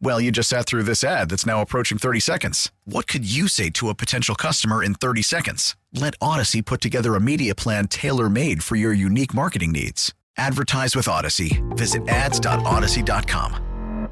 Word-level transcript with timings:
Well, 0.00 0.20
you 0.20 0.30
just 0.30 0.50
sat 0.50 0.66
through 0.66 0.82
this 0.82 1.02
ad 1.04 1.30
that's 1.30 1.46
now 1.46 1.62
approaching 1.62 1.98
30 1.98 2.20
seconds. 2.20 2.70
What 2.84 3.06
could 3.06 3.30
you 3.30 3.48
say 3.48 3.70
to 3.70 3.88
a 3.88 3.94
potential 3.94 4.34
customer 4.34 4.82
in 4.82 4.94
30 4.94 5.22
seconds? 5.22 5.76
Let 5.92 6.14
Odyssey 6.20 6.62
put 6.62 6.80
together 6.80 7.14
a 7.14 7.20
media 7.20 7.54
plan 7.54 7.88
tailor 7.88 8.28
made 8.28 8.62
for 8.62 8.76
your 8.76 8.92
unique 8.92 9.32
marketing 9.34 9.72
needs. 9.72 10.12
Advertise 10.36 10.96
with 10.96 11.08
Odyssey. 11.08 11.62
Visit 11.70 12.08
ads.odyssey.com. 12.08 14.08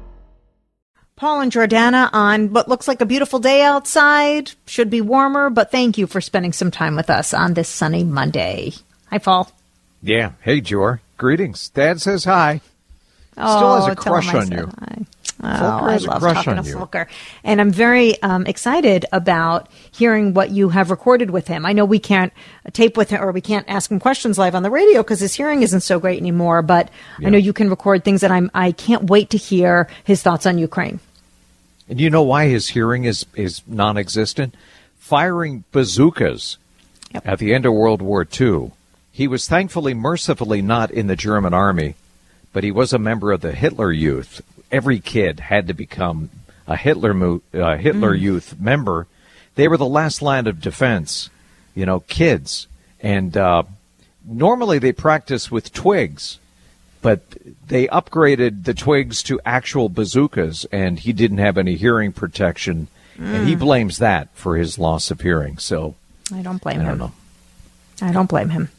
Paul 1.15 1.41
and 1.41 1.51
Jordana 1.51 2.09
on 2.11 2.53
what 2.53 2.67
looks 2.67 2.87
like 2.87 2.99
a 3.01 3.05
beautiful 3.05 3.39
day 3.39 3.61
outside. 3.61 4.51
Should 4.65 4.89
be 4.89 5.01
warmer, 5.01 5.49
but 5.51 5.71
thank 5.71 5.97
you 5.97 6.07
for 6.07 6.21
spending 6.21 6.53
some 6.53 6.71
time 6.71 6.95
with 6.95 7.09
us 7.09 7.33
on 7.33 7.53
this 7.53 7.69
sunny 7.69 8.03
Monday. 8.03 8.73
Hi, 9.11 9.19
Paul. 9.19 9.51
Yeah. 10.01 10.31
Hey, 10.41 10.59
Jor. 10.59 11.01
Greetings. 11.17 11.69
Dad 11.69 12.01
says 12.01 12.23
hi. 12.25 12.61
Oh, 13.37 13.57
Still 13.57 13.75
has 13.75 13.87
a 13.87 13.91
oh, 13.91 13.95
crush 13.95 14.33
on 14.33 14.51
you. 14.51 14.69
hi. 14.79 15.05
Oh, 15.43 15.47
I 15.47 15.97
love 15.97 16.21
talking 16.21 16.55
to 16.55 16.69
you. 16.69 16.77
Volker. 16.77 17.07
And 17.43 17.59
I'm 17.59 17.71
very 17.71 18.21
um, 18.23 18.45
excited 18.45 19.05
about 19.11 19.69
hearing 19.91 20.33
what 20.33 20.51
you 20.51 20.69
have 20.69 20.89
recorded 20.89 21.29
with 21.31 21.47
him. 21.47 21.65
I 21.65 21.73
know 21.73 21.85
we 21.85 21.99
can't 21.99 22.31
tape 22.71 22.95
with 22.97 23.09
him 23.09 23.21
or 23.21 23.31
we 23.31 23.41
can't 23.41 23.67
ask 23.67 23.91
him 23.91 23.99
questions 23.99 24.37
live 24.37 24.55
on 24.55 24.63
the 24.63 24.71
radio 24.71 25.03
because 25.03 25.19
his 25.19 25.33
hearing 25.33 25.61
isn't 25.63 25.81
so 25.81 25.99
great 25.99 26.19
anymore, 26.19 26.61
but 26.61 26.89
I 27.23 27.29
know 27.29 27.37
you 27.37 27.53
can 27.53 27.69
record 27.69 28.03
things 28.03 28.21
that 28.21 28.31
I'm, 28.31 28.49
I 28.53 28.71
can't 28.71 29.09
wait 29.09 29.29
to 29.31 29.37
hear 29.37 29.89
his 30.03 30.21
thoughts 30.21 30.45
on 30.45 30.57
Ukraine. 30.57 30.99
And 31.89 31.99
you 31.99 32.09
know 32.09 32.23
why 32.23 32.47
his 32.47 32.69
hearing 32.69 33.03
is, 33.03 33.25
is 33.35 33.61
non 33.67 33.97
existent? 33.97 34.55
Firing 34.97 35.65
bazookas 35.71 36.57
Yep. 37.13 37.27
at 37.27 37.39
the 37.39 37.53
end 37.53 37.65
of 37.65 37.73
World 37.73 38.01
War 38.01 38.25
II. 38.39 38.71
He 39.11 39.27
was 39.27 39.47
thankfully, 39.47 39.93
mercifully 39.93 40.61
not 40.61 40.89
in 40.89 41.07
the 41.07 41.15
German 41.15 41.53
army, 41.53 41.95
but 42.51 42.63
he 42.63 42.71
was 42.71 42.91
a 42.91 42.97
member 42.97 43.31
of 43.31 43.41
the 43.41 43.51
Hitler 43.51 43.91
Youth. 43.91 44.41
Every 44.73 44.99
kid 44.99 45.39
had 45.39 45.67
to 45.67 45.73
become 45.73 46.29
a 46.67 46.75
Hitler, 46.75 47.13
mo- 47.13 47.41
uh, 47.53 47.77
Hitler 47.77 48.13
Youth 48.15 48.59
member. 48.59 49.07
They 49.55 49.67
were 49.67 49.77
the 49.77 49.85
last 49.85 50.21
line 50.21 50.47
of 50.47 50.59
defense, 50.61 51.29
you 51.75 51.85
know, 51.85 51.99
kids. 52.01 52.67
And 52.99 53.37
uh, 53.37 53.63
normally 54.25 54.79
they 54.79 54.91
practice 54.91 55.51
with 55.51 55.71
twigs, 55.73 56.39
but 57.03 57.21
they 57.67 57.87
upgraded 57.87 58.63
the 58.63 58.73
twigs 58.73 59.21
to 59.23 59.39
actual 59.45 59.89
bazookas, 59.89 60.65
and 60.71 60.97
he 60.99 61.13
didn't 61.13 61.37
have 61.37 61.57
any 61.57 61.75
hearing 61.75 62.11
protection, 62.11 62.87
and 63.19 63.47
he 63.47 63.55
blames 63.55 63.99
that 63.99 64.29
for 64.33 64.55
his 64.57 64.79
loss 64.79 65.11
of 65.11 65.21
hearing. 65.21 65.59
So 65.59 65.93
I 66.33 66.41
don't 66.41 66.61
blame 66.61 66.79
I 66.79 66.83
him. 66.83 66.87
don't 66.87 66.97
know. 66.97 67.11
I 68.01 68.11
don't 68.11 68.29
blame 68.29 68.49
him. 68.49 68.69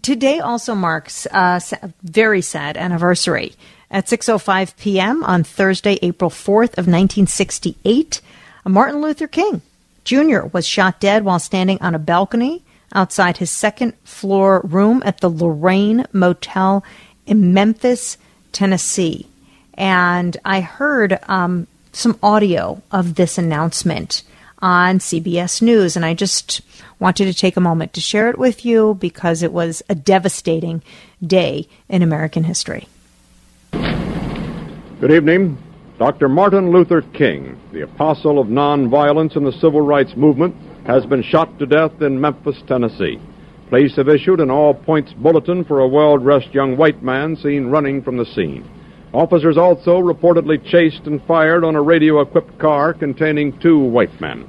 Today 0.00 0.38
also 0.38 0.74
marks 0.74 1.26
a 1.26 1.60
very 2.02 2.40
sad 2.40 2.76
anniversary. 2.78 3.52
At 3.90 4.06
6:05 4.06 4.76
p.m. 4.76 5.24
on 5.24 5.42
Thursday, 5.42 5.98
April 6.00 6.30
4th 6.30 6.78
of 6.78 6.86
1968, 6.86 8.20
Martin 8.64 9.00
Luther 9.00 9.26
King 9.26 9.62
Jr. 10.04 10.46
was 10.52 10.66
shot 10.66 11.00
dead 11.00 11.24
while 11.24 11.38
standing 11.38 11.80
on 11.80 11.94
a 11.94 11.98
balcony 11.98 12.62
outside 12.94 13.36
his 13.36 13.50
second 13.50 13.94
floor 14.04 14.60
room 14.64 15.02
at 15.04 15.20
the 15.20 15.30
Lorraine 15.30 16.06
Motel 16.12 16.84
in 17.26 17.54
Memphis, 17.54 18.16
Tennessee. 18.52 19.26
And 19.74 20.36
I 20.44 20.60
heard 20.60 21.18
um, 21.28 21.66
some 21.92 22.18
audio 22.22 22.82
of 22.90 23.14
this 23.14 23.38
announcement 23.38 24.22
on 24.60 24.98
CBS 24.98 25.62
News, 25.62 25.96
and 25.96 26.04
I 26.04 26.14
just 26.14 26.60
wanted 26.98 27.26
to 27.26 27.34
take 27.34 27.56
a 27.56 27.60
moment 27.60 27.94
to 27.94 28.00
share 28.00 28.28
it 28.28 28.38
with 28.38 28.64
you 28.64 28.94
because 29.00 29.42
it 29.42 29.52
was 29.52 29.82
a 29.88 29.94
devastating 29.94 30.82
day 31.24 31.66
in 31.88 32.02
American 32.02 32.44
history. 32.44 32.86
Good 35.00 35.12
evening. 35.12 35.56
Dr. 35.98 36.28
Martin 36.28 36.72
Luther 36.72 37.00
King, 37.00 37.58
the 37.72 37.84
apostle 37.84 38.38
of 38.38 38.48
nonviolence 38.48 39.34
in 39.34 39.44
the 39.44 39.52
civil 39.52 39.80
rights 39.80 40.14
movement, 40.14 40.54
has 40.86 41.06
been 41.06 41.22
shot 41.22 41.58
to 41.58 41.64
death 41.64 42.02
in 42.02 42.20
Memphis, 42.20 42.62
Tennessee. 42.66 43.18
Police 43.70 43.96
have 43.96 44.10
issued 44.10 44.40
an 44.40 44.50
all 44.50 44.74
points 44.74 45.14
bulletin 45.14 45.64
for 45.64 45.80
a 45.80 45.88
well 45.88 46.18
dressed 46.18 46.52
young 46.52 46.76
white 46.76 47.02
man 47.02 47.34
seen 47.34 47.68
running 47.68 48.02
from 48.02 48.18
the 48.18 48.26
scene. 48.26 48.70
Officers 49.14 49.56
also 49.56 50.02
reportedly 50.02 50.62
chased 50.62 51.06
and 51.06 51.22
fired 51.22 51.64
on 51.64 51.76
a 51.76 51.82
radio 51.82 52.20
equipped 52.20 52.58
car 52.58 52.92
containing 52.92 53.58
two 53.58 53.78
white 53.78 54.20
men. 54.20 54.46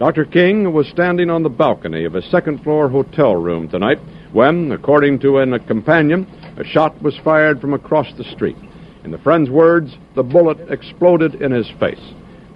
Dr. 0.00 0.24
King 0.24 0.72
was 0.72 0.88
standing 0.88 1.30
on 1.30 1.44
the 1.44 1.48
balcony 1.48 2.04
of 2.06 2.16
a 2.16 2.22
second 2.22 2.60
floor 2.64 2.88
hotel 2.88 3.36
room 3.36 3.68
tonight 3.68 4.00
when, 4.32 4.72
according 4.72 5.20
to 5.20 5.38
an, 5.38 5.52
a 5.52 5.60
companion, 5.60 6.26
a 6.56 6.64
shot 6.64 7.00
was 7.02 7.16
fired 7.22 7.60
from 7.60 7.72
across 7.72 8.12
the 8.16 8.24
street. 8.24 8.56
In 9.06 9.12
the 9.12 9.18
friend's 9.18 9.48
words, 9.48 9.96
the 10.16 10.24
bullet 10.24 10.58
exploded 10.68 11.36
in 11.36 11.52
his 11.52 11.70
face. 11.78 12.00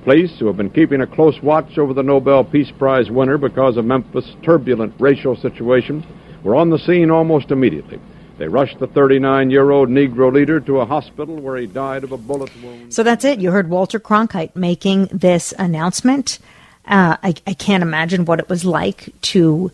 Police, 0.03 0.37
who 0.41 0.49
have 0.49 0.57
been 0.57 0.69
keeping 0.69 1.01
a 1.01 1.07
close 1.07 1.41
watch 1.45 1.79
over 1.79 1.95
the 1.95 2.03
Nobel 2.03 2.43
Peace 2.43 2.73
Prize 2.77 3.09
winner 3.09 3.39
because 3.39 3.77
of 3.77 3.85
Memphis' 3.85 4.35
turbulent 4.43 4.93
racial 4.99 5.37
situation, 5.37 6.05
were 6.43 6.57
on 6.57 6.69
the 6.69 6.79
scene 6.81 7.09
almost 7.09 7.53
immediately. 7.53 8.01
They 8.39 8.49
rushed 8.49 8.81
the 8.81 8.89
39 8.89 9.51
year 9.51 9.71
old 9.71 9.91
Negro 9.91 10.33
leader 10.33 10.59
to 10.59 10.81
a 10.81 10.85
hospital 10.85 11.37
where 11.37 11.57
he 11.57 11.69
died 11.69 12.03
of 12.03 12.11
a 12.11 12.17
bullet 12.17 12.51
wound. 12.65 12.93
So 12.93 13.05
that's 13.05 13.25
it. 13.25 13.39
You 13.39 13.53
heard 13.53 13.71
Walter 13.71 14.01
Cronkite 14.01 14.57
making 14.57 15.07
this 15.13 15.55
announcement. 15.57 16.41
Uh, 16.85 17.17
I, 17.23 17.33
I 17.47 17.55
can't 17.55 17.85
imagine 17.85 18.25
what 18.25 18.41
it 18.41 18.49
was 18.49 18.65
like 18.65 19.11
to 19.21 19.71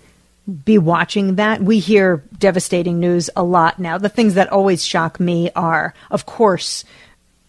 be 0.64 0.78
watching 0.78 1.36
that. 1.36 1.60
We 1.60 1.78
hear 1.78 2.22
devastating 2.38 3.00
news 3.00 3.30
a 3.34 3.42
lot 3.42 3.78
now. 3.78 3.98
The 3.98 4.08
things 4.08 4.34
that 4.34 4.52
always 4.52 4.84
shock 4.84 5.18
me 5.18 5.50
are, 5.56 5.92
of 6.10 6.26
course, 6.26 6.84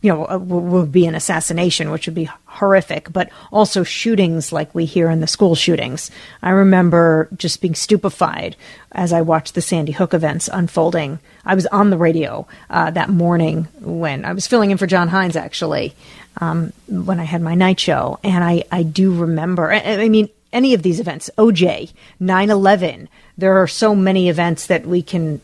you 0.01 0.13
know, 0.13 0.27
uh, 0.29 0.37
would 0.37 0.91
be 0.91 1.05
an 1.05 1.15
assassination, 1.15 1.91
which 1.91 2.05
would 2.05 2.15
be 2.15 2.29
horrific, 2.45 3.11
but 3.11 3.29
also 3.51 3.83
shootings 3.83 4.51
like 4.51 4.73
we 4.73 4.85
hear 4.85 5.09
in 5.09 5.21
the 5.21 5.27
school 5.27 5.55
shootings. 5.55 6.11
I 6.41 6.51
remember 6.51 7.29
just 7.35 7.61
being 7.61 7.75
stupefied 7.75 8.55
as 8.91 9.11
I 9.11 9.21
watched 9.21 9.55
the 9.55 9.61
Sandy 9.61 9.91
Hook 9.91 10.13
events 10.13 10.49
unfolding. 10.51 11.19
I 11.45 11.55
was 11.55 11.65
on 11.67 11.89
the 11.89 11.97
radio 11.97 12.47
uh, 12.69 12.91
that 12.91 13.09
morning 13.09 13.67
when 13.79 14.23
I 14.23 14.33
was 14.33 14.47
filling 14.47 14.71
in 14.71 14.77
for 14.77 14.87
John 14.87 15.07
Hines, 15.07 15.35
actually, 15.35 15.95
um, 16.39 16.73
when 16.87 17.19
I 17.19 17.23
had 17.23 17.41
my 17.41 17.55
night 17.55 17.79
show. 17.79 18.19
And 18.23 18.43
I, 18.43 18.63
I 18.71 18.83
do 18.83 19.13
remember, 19.13 19.71
I, 19.71 19.79
I 19.79 20.09
mean, 20.09 20.29
any 20.53 20.73
of 20.73 20.83
these 20.83 20.99
events, 20.99 21.29
OJ, 21.37 21.91
9 22.19 22.49
11, 22.49 23.09
there 23.37 23.57
are 23.61 23.67
so 23.67 23.95
many 23.95 24.29
events 24.29 24.67
that 24.67 24.85
we 24.85 25.01
can 25.01 25.41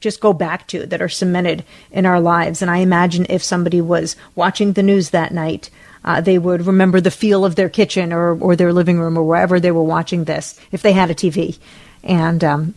just 0.00 0.20
go 0.20 0.32
back 0.32 0.66
to 0.68 0.86
that 0.86 1.02
are 1.02 1.08
cemented 1.08 1.64
in 1.90 2.06
our 2.06 2.20
lives. 2.20 2.62
And 2.62 2.70
I 2.70 2.78
imagine 2.78 3.26
if 3.28 3.42
somebody 3.42 3.80
was 3.80 4.16
watching 4.34 4.72
the 4.72 4.82
news 4.82 5.10
that 5.10 5.32
night, 5.32 5.70
uh, 6.04 6.20
they 6.20 6.38
would 6.38 6.66
remember 6.66 7.00
the 7.00 7.10
feel 7.10 7.44
of 7.44 7.56
their 7.56 7.68
kitchen 7.68 8.12
or, 8.12 8.38
or 8.40 8.56
their 8.56 8.72
living 8.72 8.98
room 8.98 9.18
or 9.18 9.24
wherever 9.24 9.58
they 9.58 9.72
were 9.72 9.82
watching 9.82 10.24
this, 10.24 10.58
if 10.72 10.82
they 10.82 10.92
had 10.92 11.10
a 11.10 11.14
TV, 11.14 11.58
and 12.04 12.44
um, 12.44 12.74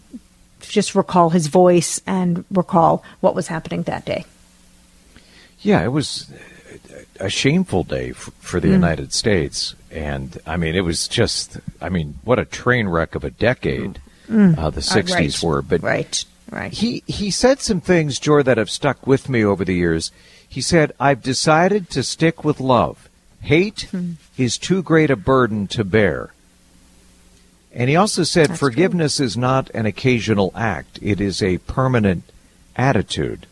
just 0.62 0.96
recall 0.96 1.30
his 1.30 1.48
voice 1.48 2.02
and 2.08 2.44
recall 2.52 3.04
what 3.20 3.36
was 3.36 3.48
happening 3.48 3.84
that 3.84 4.06
day. 4.06 4.26
Yeah, 5.60 5.84
it 5.84 5.90
was 5.90 6.32
a 7.20 7.30
shameful 7.30 7.84
day 7.84 8.10
f- 8.10 8.32
for 8.40 8.60
the 8.60 8.70
United 8.70 9.14
States. 9.14 9.76
And 9.92 10.40
I 10.46 10.58
mean, 10.58 10.76
it 10.76 10.82
was 10.82 11.08
just, 11.08 11.60
I 11.82 11.90
mean, 11.90 12.20
what 12.24 12.40
a 12.40 12.46
train 12.46 12.88
wreck 12.88 13.16
of 13.16 13.24
a 13.24 13.30
decade 13.32 14.00
uh, 14.58 14.70
the 14.70 14.82
60s 14.82 15.14
right. 15.14 15.44
were. 15.44 15.62
But 15.62 15.82
Right, 15.84 16.26
right. 16.50 16.72
he, 16.72 17.04
he 17.08 17.30
said 17.32 17.60
some 17.60 17.82
things, 17.82 18.20
Jor, 18.20 18.44
that 18.44 18.58
have 18.58 18.70
stuck 18.70 19.06
with 19.06 19.28
me 19.28 19.44
over 19.44 19.66
the 19.66 19.76
years. 19.76 20.12
He 20.48 20.62
said, 20.62 20.94
I've 21.00 21.22
decided 21.22 21.90
to 21.92 22.04
stick 22.04 22.44
with 22.44 22.60
love. 22.60 23.10
Hate 23.42 23.90
is 24.38 24.58
too 24.58 24.84
great 24.84 25.10
a 25.10 25.16
burden 25.16 25.68
to 25.68 25.84
bear. 25.84 26.32
And 27.74 27.90
he 27.90 27.96
also 27.96 28.24
said 28.24 28.50
That's 28.50 28.60
forgiveness 28.60 29.18
true. 29.18 29.26
is 29.26 29.38
not 29.38 29.70
an 29.72 29.86
occasional 29.86 30.52
act, 30.56 31.00
it 31.02 31.20
is 31.22 31.42
a 31.42 31.58
permanent 31.60 32.24
attitude. 32.76 33.48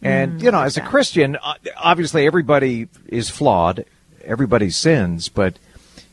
And, 0.00 0.40
mm, 0.40 0.44
you 0.44 0.50
know, 0.50 0.62
as 0.62 0.76
a 0.76 0.80
Christian, 0.80 1.36
uh, 1.36 1.54
obviously 1.76 2.26
everybody 2.26 2.88
is 3.06 3.30
flawed, 3.30 3.84
everybody 4.24 4.70
sins, 4.70 5.28
but 5.28 5.58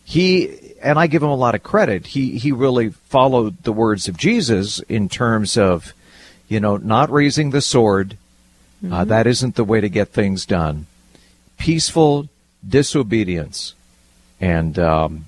he, 0.03 0.75
and 0.81 0.97
I 0.97 1.07
give 1.07 1.21
him 1.21 1.29
a 1.29 1.35
lot 1.35 1.55
of 1.55 1.63
credit, 1.63 2.07
he, 2.07 2.37
he 2.37 2.51
really 2.51 2.89
followed 2.89 3.63
the 3.63 3.71
words 3.71 4.07
of 4.07 4.17
Jesus 4.17 4.79
in 4.81 5.09
terms 5.09 5.57
of, 5.57 5.93
you 6.47 6.59
know, 6.59 6.77
not 6.77 7.11
raising 7.11 7.51
the 7.51 7.61
sword. 7.61 8.13
Uh, 8.81 8.85
mm-hmm. 8.85 8.93
Uh, 8.93 9.05
that 9.05 9.27
isn't 9.27 9.55
the 9.55 9.63
way 9.63 9.81
to 9.81 9.89
get 9.89 10.09
things 10.09 10.45
done. 10.45 10.87
Peaceful 11.57 12.29
disobedience. 12.67 13.75
And, 14.39 14.79
um, 14.79 15.25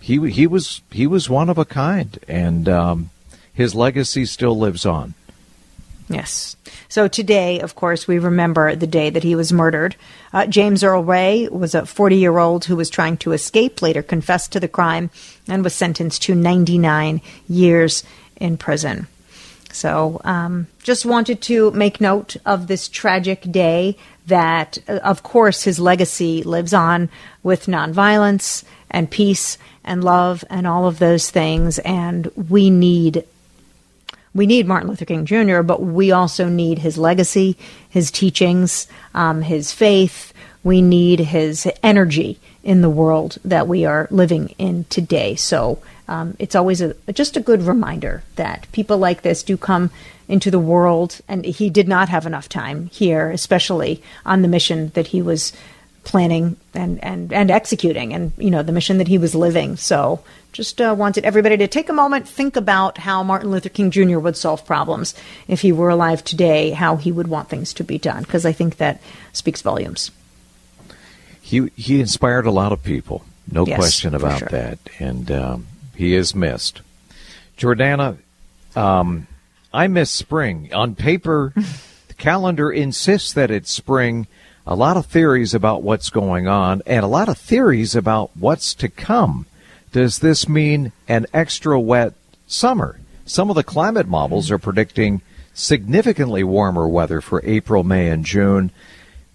he, 0.00 0.30
he 0.30 0.46
was, 0.46 0.82
he 0.90 1.06
was 1.06 1.30
one 1.30 1.48
of 1.48 1.56
a 1.56 1.64
kind 1.64 2.18
and, 2.28 2.68
um, 2.68 3.10
his 3.54 3.74
legacy 3.74 4.26
still 4.26 4.58
lives 4.58 4.84
on. 4.84 5.14
Yes. 6.08 6.56
So 6.88 7.08
today, 7.08 7.60
of 7.60 7.74
course, 7.74 8.06
we 8.06 8.18
remember 8.18 8.76
the 8.76 8.86
day 8.86 9.10
that 9.10 9.22
he 9.22 9.34
was 9.34 9.52
murdered. 9.52 9.96
Uh, 10.32 10.46
James 10.46 10.84
Earl 10.84 11.02
Ray 11.02 11.48
was 11.48 11.74
a 11.74 11.86
40 11.86 12.16
year 12.16 12.38
old 12.38 12.66
who 12.66 12.76
was 12.76 12.90
trying 12.90 13.16
to 13.18 13.32
escape, 13.32 13.80
later 13.80 14.02
confessed 14.02 14.52
to 14.52 14.60
the 14.60 14.68
crime, 14.68 15.10
and 15.48 15.64
was 15.64 15.74
sentenced 15.74 16.22
to 16.24 16.34
99 16.34 17.22
years 17.48 18.04
in 18.36 18.56
prison. 18.56 19.06
So, 19.72 20.20
um, 20.24 20.68
just 20.82 21.04
wanted 21.04 21.40
to 21.42 21.72
make 21.72 22.00
note 22.00 22.36
of 22.46 22.68
this 22.68 22.88
tragic 22.88 23.50
day 23.50 23.96
that, 24.26 24.78
uh, 24.86 25.00
of 25.02 25.22
course, 25.22 25.64
his 25.64 25.80
legacy 25.80 26.42
lives 26.44 26.72
on 26.72 27.08
with 27.42 27.66
nonviolence 27.66 28.62
and 28.90 29.10
peace 29.10 29.58
and 29.84 30.04
love 30.04 30.44
and 30.48 30.66
all 30.66 30.86
of 30.86 30.98
those 31.00 31.30
things. 31.30 31.80
And 31.80 32.30
we 32.48 32.70
need 32.70 33.24
we 34.34 34.46
need 34.46 34.66
Martin 34.66 34.88
Luther 34.88 35.04
King 35.04 35.24
Jr., 35.24 35.62
but 35.62 35.82
we 35.82 36.10
also 36.10 36.48
need 36.48 36.80
his 36.80 36.98
legacy, 36.98 37.56
his 37.88 38.10
teachings, 38.10 38.88
um, 39.14 39.42
his 39.42 39.72
faith. 39.72 40.32
We 40.62 40.82
need 40.82 41.20
his 41.20 41.68
energy 41.82 42.38
in 42.62 42.80
the 42.80 42.90
world 42.90 43.38
that 43.44 43.68
we 43.68 43.84
are 43.84 44.08
living 44.10 44.54
in 44.58 44.84
today. 44.84 45.34
So 45.36 45.80
um, 46.08 46.36
it's 46.38 46.54
always 46.54 46.80
a, 46.80 46.94
just 47.12 47.36
a 47.36 47.40
good 47.40 47.62
reminder 47.62 48.22
that 48.36 48.66
people 48.72 48.98
like 48.98 49.22
this 49.22 49.42
do 49.42 49.56
come 49.56 49.90
into 50.26 50.50
the 50.50 50.58
world, 50.58 51.20
and 51.28 51.44
he 51.44 51.68
did 51.68 51.86
not 51.86 52.08
have 52.08 52.26
enough 52.26 52.48
time 52.48 52.86
here, 52.86 53.30
especially 53.30 54.02
on 54.24 54.42
the 54.42 54.48
mission 54.48 54.90
that 54.94 55.08
he 55.08 55.20
was 55.20 55.52
planning 56.04 56.56
and, 56.74 57.02
and, 57.02 57.32
and 57.32 57.50
executing 57.50 58.12
and 58.12 58.32
you 58.36 58.50
know 58.50 58.62
the 58.62 58.72
mission 58.72 58.98
that 58.98 59.08
he 59.08 59.18
was 59.18 59.34
living. 59.34 59.76
So 59.76 60.22
just 60.52 60.80
uh, 60.80 60.94
wanted 60.96 61.24
everybody 61.24 61.56
to 61.56 61.66
take 61.66 61.88
a 61.88 61.92
moment 61.92 62.28
think 62.28 62.54
about 62.54 62.96
how 62.98 63.24
martin 63.24 63.50
luther 63.50 63.68
king 63.68 63.90
jr 63.90 64.20
would 64.20 64.36
solve 64.36 64.64
problems 64.64 65.12
if 65.48 65.62
he 65.62 65.72
were 65.72 65.88
alive 65.88 66.22
today 66.22 66.70
how 66.70 66.94
he 66.94 67.10
would 67.10 67.26
want 67.26 67.48
things 67.48 67.74
to 67.74 67.82
be 67.82 67.98
done 67.98 68.22
because 68.22 68.46
i 68.46 68.52
think 68.52 68.76
that 68.76 69.00
speaks 69.32 69.60
volumes. 69.62 70.10
He 71.40 71.68
he 71.76 72.00
inspired 72.00 72.46
a 72.46 72.50
lot 72.50 72.72
of 72.72 72.82
people 72.82 73.24
no 73.50 73.66
yes, 73.66 73.76
question 73.76 74.14
about 74.14 74.38
sure. 74.38 74.48
that. 74.48 74.78
And 74.98 75.30
um, 75.30 75.66
he 75.94 76.14
is 76.14 76.34
missed. 76.34 76.80
Jordana 77.58 78.16
um, 78.74 79.26
i 79.72 79.86
miss 79.86 80.10
spring. 80.10 80.72
On 80.72 80.94
paper 80.94 81.52
the 82.08 82.14
calendar 82.14 82.72
insists 82.72 83.32
that 83.34 83.50
it's 83.50 83.70
spring 83.70 84.26
a 84.66 84.74
lot 84.74 84.96
of 84.96 85.06
theories 85.06 85.52
about 85.52 85.82
what's 85.82 86.08
going 86.10 86.48
on 86.48 86.82
and 86.86 87.04
a 87.04 87.08
lot 87.08 87.28
of 87.28 87.36
theories 87.36 87.94
about 87.94 88.30
what's 88.34 88.74
to 88.74 88.88
come. 88.88 89.46
Does 89.92 90.20
this 90.20 90.48
mean 90.48 90.92
an 91.06 91.26
extra 91.34 91.78
wet 91.78 92.14
summer? 92.46 92.98
Some 93.26 93.50
of 93.50 93.56
the 93.56 93.62
climate 93.62 94.08
models 94.08 94.50
are 94.50 94.58
predicting 94.58 95.20
significantly 95.52 96.42
warmer 96.42 96.88
weather 96.88 97.20
for 97.20 97.42
April, 97.44 97.84
May, 97.84 98.08
and 98.08 98.24
June. 98.24 98.70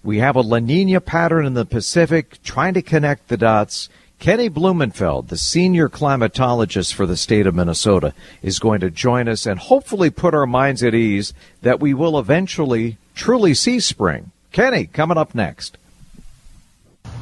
We 0.04 0.18
have 0.20 0.36
a 0.36 0.42
La 0.42 0.60
Nina 0.60 1.00
pattern 1.00 1.46
in 1.46 1.54
the 1.54 1.66
Pacific, 1.66 2.42
trying 2.44 2.74
to 2.74 2.82
connect 2.82 3.28
the 3.28 3.38
dots. 3.38 3.90
Kenny 4.20 4.50
Blumenfeld, 4.50 5.30
the 5.30 5.38
senior 5.38 5.88
climatologist 5.88 6.94
for 6.94 7.06
the 7.06 7.16
state 7.16 7.48
of 7.48 7.56
Minnesota, 7.56 8.14
is 8.42 8.60
going 8.60 8.82
to 8.82 8.90
join 8.90 9.30
us 9.30 9.46
and 9.46 9.60
hopefully 9.60 10.10
put 10.10 10.34
our 10.34 10.46
minds 10.46 10.84
at 10.84 10.94
ease 10.94 11.34
that 11.62 11.80
we 11.80 11.94
will 11.94 12.20
eventually 12.20 12.98
truly 13.16 13.54
see 13.54 13.80
spring. 13.80 14.32
Kenny, 14.52 14.86
coming 14.86 15.18
up 15.18 15.36
next. 15.36 15.78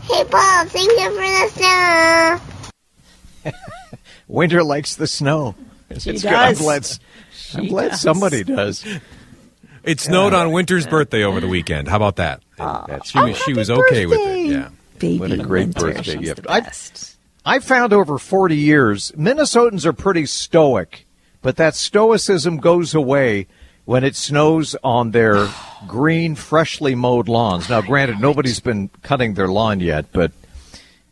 Hey, 0.04 0.24
Bob, 0.24 0.68
thank 0.68 0.90
you 0.90 1.10
for 1.10 1.22
the 1.22 2.40
snow. 3.44 3.52
Winter 4.28 4.64
likes 4.64 4.96
the 4.96 5.08
snow. 5.08 5.56
She 5.98 6.12
it's 6.12 6.22
does. 6.22 6.60
I'm 6.60 6.64
glad, 6.64 6.90
I'm 7.56 7.68
glad 7.68 7.90
does. 7.90 8.02
somebody 8.02 8.44
does. 8.44 8.86
It 9.84 10.00
snowed 10.00 10.34
on 10.34 10.52
Winter's 10.52 10.86
birthday 10.86 11.24
over 11.24 11.40
the 11.40 11.48
weekend. 11.48 11.88
How 11.88 11.96
about 11.96 12.18
that? 12.18 12.42
Uh, 12.60 12.86
oh, 12.90 13.00
she 13.06 13.20
was, 13.20 13.38
she 13.38 13.54
was 13.54 13.70
okay 13.70 14.06
birthday. 14.06 14.06
with 14.06 14.20
it. 14.20 14.46
Yeah. 14.52 14.70
Baby 15.00 15.20
what 15.20 15.32
a 15.32 15.38
great 15.38 15.68
Winter. 15.68 15.94
birthday 15.94 16.18
gift. 16.18 16.46
I, 16.50 16.70
I 17.46 17.60
found 17.60 17.94
over 17.94 18.18
40 18.18 18.56
years, 18.58 19.12
Minnesotans 19.14 19.86
are 19.86 19.94
pretty 19.94 20.26
stoic, 20.26 21.06
but 21.42 21.56
that 21.58 21.76
stoicism 21.76 22.58
goes 22.58 22.94
away 22.94 23.48
when 23.88 24.04
it 24.04 24.18
snows 24.18 24.76
on 24.84 25.12
their 25.12 25.48
green, 25.88 26.36
freshly 26.36 26.94
mowed 26.94 27.30
lawns. 27.30 27.70
Now, 27.70 27.80
granted, 27.80 28.20
nobody's 28.20 28.60
been 28.60 28.90
cutting 29.02 29.34
their 29.36 29.48
lawn 29.48 29.80
yet, 29.80 30.12
but 30.12 30.34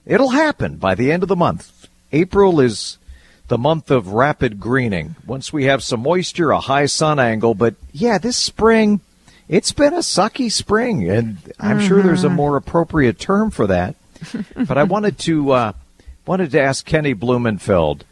it'll 0.06 0.32
happen 0.32 0.76
by 0.76 0.94
the 0.94 1.10
end 1.10 1.24
of 1.24 1.30
the 1.30 1.38
month. 1.38 1.88
April 2.12 2.60
is 2.60 2.98
the 3.48 3.58
month 3.58 3.92
of 3.92 4.10
rapid 4.10 4.60
greening. 4.60 5.16
Once 5.26 5.54
we 5.54 5.64
have 5.64 5.84
some 5.84 6.02
moisture, 6.02 6.52
a 6.52 6.60
high 6.60 6.86
sun 6.86 7.18
angle, 7.18 7.54
but 7.54 7.76
yeah, 7.94 8.18
this 8.18 8.36
spring, 8.36 9.00
it's 9.48 9.72
been 9.72 9.94
a 9.94 10.00
sucky 10.00 10.52
spring, 10.52 11.10
and 11.10 11.38
I'm 11.58 11.78
mm-hmm. 11.78 11.88
sure 11.88 12.04
there's 12.04 12.26
a 12.26 12.28
mm-hmm. 12.28 12.36
more 12.36 12.58
appropriate 12.58 13.18
term 13.18 13.52
for 13.52 13.68
that. 13.68 13.96
but 14.68 14.78
I 14.78 14.84
wanted 14.84 15.18
to 15.20 15.52
uh, 15.52 15.72
wanted 16.26 16.52
to 16.52 16.60
ask 16.60 16.86
Kenny 16.86 17.14
Blumenfeld 17.14 18.04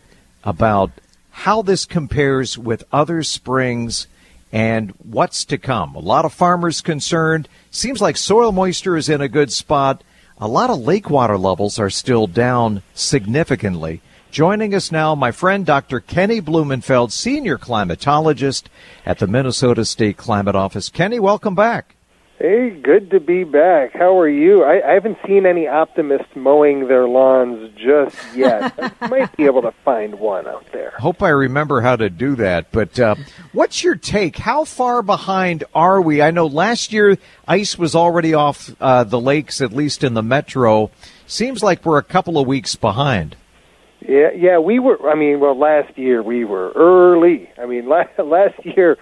about 0.45 0.92
how 1.31 1.62
this 1.62 1.83
compares 1.83 2.57
with 2.57 2.86
other 2.94 3.24
springs 3.24 4.07
and 4.53 4.91
what's 5.00 5.44
to 5.45 5.57
come. 5.57 5.95
A 5.95 6.00
lot 6.00 6.25
of 6.25 6.31
farmers 6.31 6.79
concerned. 6.79 7.50
Seems 7.71 8.00
like 8.00 8.15
soil 8.15 8.51
moisture 8.51 8.95
is 8.95 9.09
in 9.09 9.19
a 9.19 9.27
good 9.27 9.51
spot. 9.51 10.03
A 10.38 10.47
lot 10.47 10.69
of 10.69 10.79
lake 10.79 11.09
water 11.09 11.39
levels 11.39 11.79
are 11.79 11.89
still 11.89 12.27
down 12.27 12.83
significantly. 12.94 14.01
Joining 14.29 14.75
us 14.75 14.91
now, 14.91 15.15
my 15.15 15.31
friend 15.31 15.65
Dr. 15.65 16.00
Kenny 16.00 16.39
Blumenfeld, 16.39 17.11
senior 17.11 17.57
climatologist 17.57 18.65
at 19.05 19.17
the 19.17 19.27
Minnesota 19.27 19.85
State 19.85 20.17
Climate 20.17 20.55
Office. 20.55 20.89
Kenny, 20.89 21.19
welcome 21.19 21.55
back. 21.55 21.95
Hey, 22.43 22.71
good 22.71 23.12
to 23.12 23.21
be 23.21 23.45
back. 23.45 23.93
How 23.93 24.19
are 24.19 24.27
you? 24.27 24.65
I, 24.65 24.85
I 24.85 24.95
haven't 24.95 25.17
seen 25.25 25.45
any 25.45 25.65
optimists 25.65 26.35
mowing 26.35 26.89
their 26.89 27.07
lawns 27.07 27.71
just 27.77 28.17
yet. 28.35 28.73
I 29.00 29.07
might 29.07 29.38
be 29.38 29.45
able 29.45 29.62
to 29.62 29.71
find 29.85 30.19
one 30.19 30.45
out 30.45 30.65
there. 30.73 30.91
Hope 30.97 31.23
I 31.23 31.29
remember 31.29 31.79
how 31.79 31.95
to 31.95 32.09
do 32.09 32.35
that. 32.35 32.69
But 32.73 33.00
uh, 33.00 33.15
what's 33.53 33.81
your 33.81 33.95
take? 33.95 34.35
How 34.35 34.65
far 34.65 35.01
behind 35.01 35.63
are 35.73 36.01
we? 36.01 36.21
I 36.21 36.31
know 36.31 36.47
last 36.47 36.91
year 36.91 37.17
ice 37.47 37.77
was 37.77 37.95
already 37.95 38.33
off 38.33 38.69
uh, 38.81 39.05
the 39.05 39.21
lakes, 39.21 39.62
at 39.62 39.71
least 39.71 40.03
in 40.03 40.13
the 40.13 40.21
metro. 40.21 40.91
Seems 41.25 41.63
like 41.63 41.85
we're 41.85 41.97
a 41.97 42.03
couple 42.03 42.38
of 42.38 42.45
weeks 42.45 42.75
behind. 42.75 43.38
Yeah, 44.01 44.31
yeah, 44.35 44.57
we 44.57 44.79
were. 44.79 45.09
I 45.09 45.15
mean, 45.15 45.39
well, 45.39 45.57
last 45.57 45.97
year 45.97 46.21
we 46.21 46.43
were 46.43 46.73
early. 46.75 47.50
I 47.57 47.67
mean, 47.67 47.88
last 47.89 48.19
last 48.19 48.65
year 48.65 48.97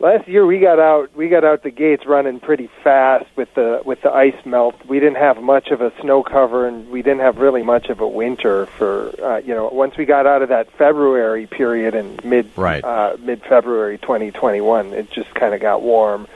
last 0.00 0.28
year 0.28 0.44
we 0.44 0.58
got 0.58 0.78
out 0.78 1.14
we 1.16 1.28
got 1.28 1.44
out 1.44 1.62
the 1.62 1.70
gates 1.70 2.06
running 2.06 2.40
pretty 2.40 2.68
fast 2.82 3.26
with 3.36 3.52
the 3.54 3.82
with 3.84 4.00
the 4.02 4.10
ice 4.10 4.36
melt. 4.44 4.74
We 4.86 5.00
didn't 5.00 5.16
have 5.16 5.42
much 5.42 5.68
of 5.68 5.80
a 5.80 5.92
snow 6.00 6.22
cover 6.22 6.66
and 6.66 6.88
we 6.90 7.02
didn't 7.02 7.20
have 7.20 7.38
really 7.38 7.62
much 7.62 7.88
of 7.88 8.00
a 8.00 8.08
winter 8.08 8.66
for 8.66 9.14
uh, 9.22 9.38
you 9.38 9.54
know 9.54 9.68
once 9.68 9.96
we 9.96 10.04
got 10.04 10.26
out 10.26 10.42
of 10.42 10.48
that 10.48 10.70
February 10.72 11.46
period 11.46 11.94
in 11.94 12.18
mid 12.24 12.50
right. 12.56 12.84
uh, 12.84 13.16
mid 13.20 13.42
February 13.42 13.98
2021 13.98 14.92
it 14.92 15.10
just 15.10 15.32
kind 15.34 15.54
of 15.54 15.60
got 15.60 15.82
warm. 15.82 16.26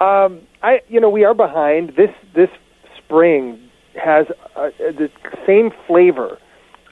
Um, 0.00 0.42
I 0.62 0.82
you 0.88 1.00
know 1.00 1.10
we 1.10 1.24
are 1.24 1.34
behind 1.34 1.90
this 1.96 2.14
this 2.34 2.50
spring 2.98 3.58
has 3.94 4.26
uh, 4.56 4.70
the 4.78 5.10
same 5.46 5.70
flavor 5.86 6.38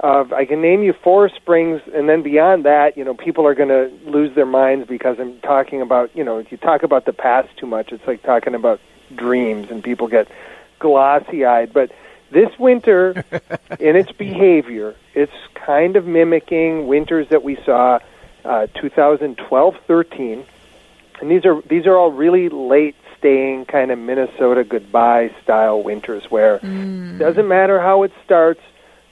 of 0.00 0.32
I 0.32 0.46
can 0.46 0.62
name 0.62 0.82
you 0.82 0.94
four 0.94 1.28
springs, 1.28 1.82
and 1.94 2.08
then 2.08 2.22
beyond 2.22 2.64
that, 2.64 2.96
you 2.96 3.04
know, 3.04 3.14
people 3.14 3.46
are 3.46 3.54
going 3.54 3.68
to 3.68 3.90
lose 4.10 4.34
their 4.34 4.46
minds 4.46 4.88
because 4.88 5.18
I'm 5.20 5.38
talking 5.40 5.82
about, 5.82 6.14
you 6.16 6.24
know, 6.24 6.38
if 6.38 6.50
you 6.50 6.56
talk 6.56 6.82
about 6.82 7.04
the 7.04 7.12
past 7.12 7.54
too 7.58 7.66
much, 7.66 7.92
it's 7.92 8.06
like 8.06 8.22
talking 8.22 8.54
about 8.54 8.80
dreams, 9.14 9.70
and 9.70 9.84
people 9.84 10.08
get 10.08 10.28
glossy-eyed. 10.78 11.74
But 11.74 11.92
this 12.30 12.48
winter, 12.58 13.10
in 13.78 13.94
its 13.94 14.10
behavior, 14.12 14.96
it's 15.14 15.32
kind 15.54 15.96
of 15.96 16.06
mimicking 16.06 16.86
winters 16.86 17.28
that 17.28 17.42
we 17.42 17.56
saw 17.66 17.98
uh, 18.44 18.68
2012, 18.74 19.76
13, 19.86 20.46
and 21.20 21.30
these 21.30 21.44
are 21.44 21.60
these 21.62 21.86
are 21.86 21.96
all 21.96 22.10
really 22.10 22.48
late 22.48 22.96
staying 23.18 23.66
kind 23.66 23.90
of 23.90 23.98
Minnesota 23.98 24.64
goodbye 24.64 25.30
style 25.42 25.82
winters 25.82 26.30
where 26.30 26.58
mm. 26.60 27.18
doesn't 27.18 27.46
matter 27.46 27.78
how 27.78 28.02
it 28.02 28.12
starts 28.24 28.62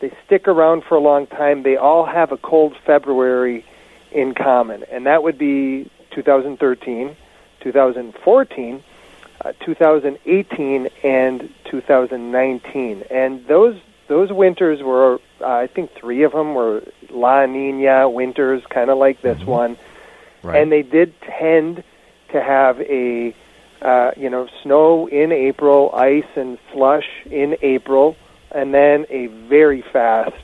They 0.00 0.12
stick 0.26 0.46
around 0.48 0.84
for 0.84 0.94
a 0.94 1.00
long 1.00 1.26
time. 1.26 1.62
They 1.62 1.76
all 1.76 2.04
have 2.06 2.30
a 2.32 2.36
cold 2.36 2.76
February 2.86 3.64
in 4.12 4.34
common, 4.34 4.84
and 4.90 5.06
that 5.06 5.22
would 5.22 5.38
be 5.38 5.90
2013, 6.12 7.16
2014, 7.60 8.82
uh, 9.44 9.52
2018, 9.60 10.88
and 11.04 11.48
2019. 11.64 13.02
And 13.10 13.46
those 13.46 13.76
those 14.08 14.32
winters 14.32 14.82
were, 14.82 15.18
uh, 15.42 15.46
I 15.46 15.66
think, 15.66 15.92
three 15.92 16.22
of 16.22 16.32
them 16.32 16.54
were 16.54 16.82
La 17.10 17.44
Nina 17.44 18.08
winters, 18.08 18.62
kind 18.70 18.88
of 18.90 18.96
like 18.98 19.20
this 19.20 19.38
Mm-hmm. 19.38 19.50
one, 19.50 19.76
Right. 20.42 20.62
and 20.62 20.72
they 20.72 20.82
did 20.82 21.12
tend 21.20 21.82
to 22.32 22.40
have 22.42 22.80
a 22.80 23.34
uh, 23.82 24.12
you 24.16 24.30
know 24.30 24.48
snow 24.62 25.08
in 25.08 25.32
April, 25.32 25.90
ice 25.94 26.24
and 26.36 26.58
slush 26.72 27.08
in 27.30 27.56
April, 27.62 28.16
and 28.50 28.72
then 28.72 29.06
a 29.10 29.26
very 29.26 29.82
fast 29.82 30.34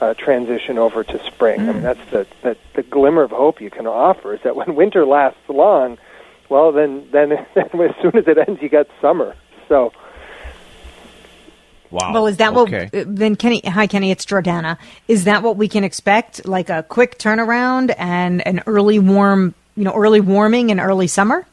uh, 0.00 0.14
transition 0.14 0.78
over 0.78 1.04
to 1.04 1.24
spring. 1.26 1.60
I 1.60 1.72
mean, 1.72 1.82
that's 1.82 2.10
the, 2.10 2.26
the 2.42 2.56
the 2.74 2.82
glimmer 2.82 3.22
of 3.22 3.30
hope 3.30 3.60
you 3.60 3.70
can 3.70 3.86
offer 3.86 4.34
is 4.34 4.40
that 4.42 4.56
when 4.60 4.74
winter 4.74 5.06
lasts 5.06 5.40
long, 5.48 5.98
well, 6.48 6.72
then 6.72 7.08
then, 7.12 7.30
then 7.54 7.68
as 7.80 7.94
soon 8.02 8.16
as 8.16 8.26
it 8.26 8.38
ends, 8.38 8.60
you 8.62 8.68
got 8.68 8.88
summer. 9.00 9.34
So 9.68 9.92
Wow. 11.92 12.14
Well, 12.14 12.26
is 12.26 12.38
that 12.38 12.56
Okay. 12.56 12.88
what 12.90 13.16
then, 13.16 13.36
Kenny? 13.36 13.60
Hi, 13.66 13.86
Kenny. 13.86 14.10
It's 14.10 14.24
Jordana. 14.24 14.78
Is 15.08 15.24
that 15.24 15.42
what 15.42 15.58
we 15.58 15.68
can 15.68 15.84
expect? 15.84 16.48
Like 16.48 16.70
a 16.70 16.82
quick 16.82 17.18
turnaround 17.18 17.94
and 17.98 18.44
an 18.46 18.62
early 18.66 18.98
warm, 18.98 19.54
you 19.76 19.84
know, 19.84 19.92
early 19.94 20.20
warming 20.20 20.70
and 20.70 20.80
early 20.80 21.06
summer? 21.06 21.46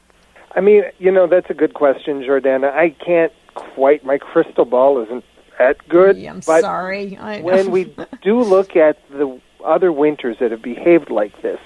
I 0.56 0.62
mean, 0.62 0.84
you 0.98 1.12
know, 1.12 1.26
that's 1.26 1.50
a 1.50 1.54
good 1.54 1.74
question, 1.74 2.22
Jordana. 2.22 2.72
I 2.72 2.88
can't 2.90 3.32
quite. 3.54 4.02
My 4.02 4.16
crystal 4.16 4.64
ball 4.64 5.02
isn't 5.02 5.24
that 5.60 5.86
good. 5.88 6.16
Yeah, 6.16 6.30
I'm 6.30 6.40
but 6.40 6.62
sorry. 6.62 7.16
I, 7.16 7.40
when 7.40 7.70
we 7.70 7.84
do 8.22 8.42
look 8.42 8.76
at 8.76 8.98
the 9.10 9.40
other 9.64 9.92
winters 9.92 10.38
that 10.40 10.50
have 10.50 10.62
behaved 10.62 11.10
like 11.10 11.40
this, 11.42 11.60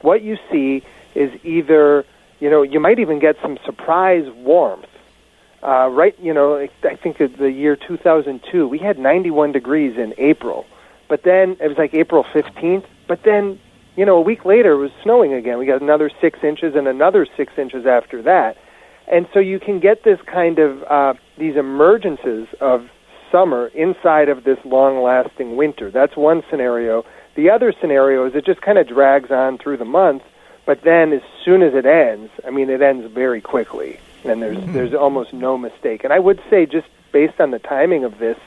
what 0.00 0.22
you 0.22 0.38
see 0.50 0.82
is 1.14 1.30
either, 1.44 2.04
you 2.40 2.50
know, 2.50 2.62
you 2.62 2.80
might 2.80 2.98
even 2.98 3.20
get 3.20 3.36
some 3.42 3.58
surprise 3.64 4.26
warmth. 4.36 4.86
Uh, 5.62 5.88
right, 5.88 6.18
you 6.20 6.34
know, 6.34 6.58
I 6.58 6.96
think 6.96 7.16
the 7.16 7.50
year 7.50 7.74
2002, 7.76 8.68
we 8.68 8.78
had 8.78 8.98
91 8.98 9.52
degrees 9.52 9.96
in 9.96 10.12
April, 10.18 10.66
but 11.08 11.22
then 11.22 11.56
it 11.58 11.68
was 11.68 11.78
like 11.78 11.94
April 11.94 12.22
15th, 12.22 12.84
but 13.08 13.22
then, 13.24 13.58
you 13.96 14.04
know, 14.04 14.16
a 14.16 14.20
week 14.20 14.44
later 14.44 14.72
it 14.72 14.78
was 14.78 14.90
snowing 15.02 15.32
again. 15.32 15.58
We 15.58 15.64
got 15.64 15.80
another 15.80 16.10
six 16.20 16.38
inches 16.42 16.74
and 16.74 16.86
another 16.86 17.26
six 17.36 17.54
inches 17.56 17.86
after 17.86 18.20
that. 18.22 18.58
And 19.06 19.26
so 19.32 19.40
you 19.40 19.58
can 19.58 19.80
get 19.80 20.04
this 20.04 20.18
kind 20.26 20.58
of, 20.58 20.82
uh, 20.82 21.14
these 21.38 21.54
emergences 21.54 22.52
of 22.60 22.88
summer 23.34 23.66
inside 23.74 24.28
of 24.28 24.44
this 24.44 24.58
long 24.64 25.02
lasting 25.02 25.56
winter. 25.56 25.90
That's 25.90 26.16
one 26.16 26.44
scenario. 26.48 27.04
The 27.34 27.50
other 27.50 27.74
scenario 27.80 28.26
is 28.26 28.34
it 28.36 28.46
just 28.46 28.60
kind 28.60 28.78
of 28.78 28.86
drags 28.86 29.32
on 29.32 29.58
through 29.58 29.78
the 29.78 29.84
month, 29.84 30.22
but 30.66 30.82
then 30.82 31.12
as 31.12 31.22
soon 31.44 31.62
as 31.62 31.74
it 31.74 31.84
ends, 31.84 32.30
I 32.46 32.50
mean, 32.50 32.70
it 32.70 32.80
ends 32.80 33.12
very 33.12 33.40
quickly, 33.40 33.98
and 34.22 34.40
there's 34.40 34.56
mm-hmm. 34.56 34.72
there's 34.72 34.94
almost 34.94 35.32
no 35.32 35.58
mistake. 35.58 36.04
And 36.04 36.12
I 36.12 36.20
would 36.20 36.40
say, 36.48 36.64
just 36.64 36.86
based 37.10 37.40
on 37.40 37.50
the 37.50 37.58
timing 37.58 38.04
of 38.04 38.18
this, 38.18 38.38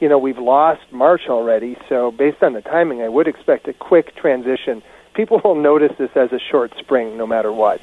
you 0.00 0.08
know, 0.08 0.18
we've 0.18 0.38
lost 0.38 0.82
March 0.90 1.28
already, 1.28 1.76
so 1.88 2.10
based 2.10 2.42
on 2.42 2.54
the 2.54 2.60
timing, 2.60 3.02
I 3.02 3.08
would 3.08 3.28
expect 3.28 3.68
a 3.68 3.72
quick 3.72 4.16
transition. 4.16 4.82
People 5.14 5.40
will 5.44 5.54
notice 5.54 5.92
this 5.96 6.10
as 6.16 6.32
a 6.32 6.40
short 6.40 6.72
spring, 6.80 7.16
no 7.16 7.26
matter 7.26 7.52
what. 7.52 7.80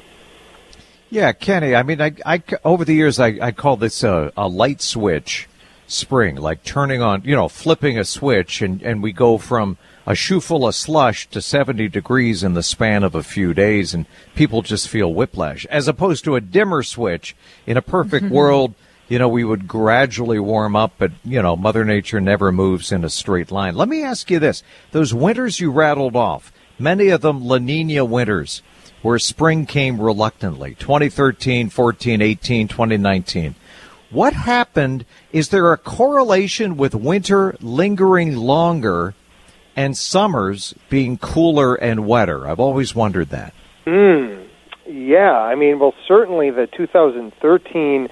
Yeah, 1.08 1.32
Kenny. 1.32 1.74
I 1.74 1.82
mean, 1.82 2.02
I, 2.02 2.12
I 2.26 2.42
over 2.62 2.84
the 2.84 2.94
years, 2.94 3.18
I, 3.18 3.38
I 3.40 3.52
call 3.52 3.78
this 3.78 4.02
a, 4.02 4.32
a 4.36 4.48
light 4.48 4.82
switch 4.82 5.48
spring, 5.86 6.36
like 6.36 6.64
turning 6.64 7.02
on, 7.02 7.22
you 7.24 7.34
know, 7.34 7.48
flipping 7.48 7.98
a 7.98 8.04
switch, 8.04 8.62
and, 8.62 8.82
and 8.82 9.02
we 9.02 9.12
go 9.12 9.38
from 9.38 9.76
a 10.06 10.14
shoe 10.14 10.40
full 10.40 10.66
of 10.66 10.74
slush 10.74 11.28
to 11.28 11.40
70 11.40 11.88
degrees 11.88 12.42
in 12.42 12.54
the 12.54 12.62
span 12.62 13.02
of 13.02 13.14
a 13.14 13.22
few 13.22 13.54
days, 13.54 13.94
and 13.94 14.06
people 14.34 14.62
just 14.62 14.88
feel 14.88 15.12
whiplash, 15.12 15.64
as 15.66 15.88
opposed 15.88 16.24
to 16.24 16.36
a 16.36 16.40
dimmer 16.40 16.82
switch. 16.82 17.36
In 17.66 17.76
a 17.76 17.82
perfect 17.82 18.26
mm-hmm. 18.26 18.34
world, 18.34 18.74
you 19.08 19.18
know, 19.18 19.28
we 19.28 19.44
would 19.44 19.68
gradually 19.68 20.38
warm 20.38 20.74
up, 20.74 20.94
but, 20.98 21.12
you 21.24 21.42
know, 21.42 21.56
Mother 21.56 21.84
Nature 21.84 22.20
never 22.20 22.50
moves 22.50 22.90
in 22.90 23.04
a 23.04 23.10
straight 23.10 23.50
line. 23.50 23.74
Let 23.74 23.88
me 23.88 24.02
ask 24.02 24.30
you 24.30 24.38
this. 24.38 24.62
Those 24.90 25.14
winters 25.14 25.60
you 25.60 25.70
rattled 25.70 26.16
off, 26.16 26.52
many 26.78 27.08
of 27.08 27.20
them 27.20 27.44
La 27.44 27.58
Nina 27.58 28.04
winters, 28.04 28.62
where 29.02 29.18
spring 29.18 29.66
came 29.66 30.00
reluctantly 30.00 30.74
2013, 30.76 31.68
14, 31.68 32.22
18, 32.22 32.68
2019. 32.68 33.54
What 34.12 34.34
happened? 34.34 35.06
Is 35.32 35.48
there 35.48 35.72
a 35.72 35.78
correlation 35.78 36.76
with 36.76 36.94
winter 36.94 37.56
lingering 37.62 38.36
longer 38.36 39.14
and 39.74 39.96
summers 39.96 40.74
being 40.90 41.16
cooler 41.16 41.74
and 41.74 42.06
wetter? 42.06 42.46
I've 42.46 42.60
always 42.60 42.94
wondered 42.94 43.30
that. 43.30 43.54
Mm, 43.86 44.48
yeah, 44.86 45.32
I 45.32 45.54
mean, 45.54 45.78
well, 45.78 45.94
certainly 46.06 46.50
the 46.50 46.66
2013 46.66 48.10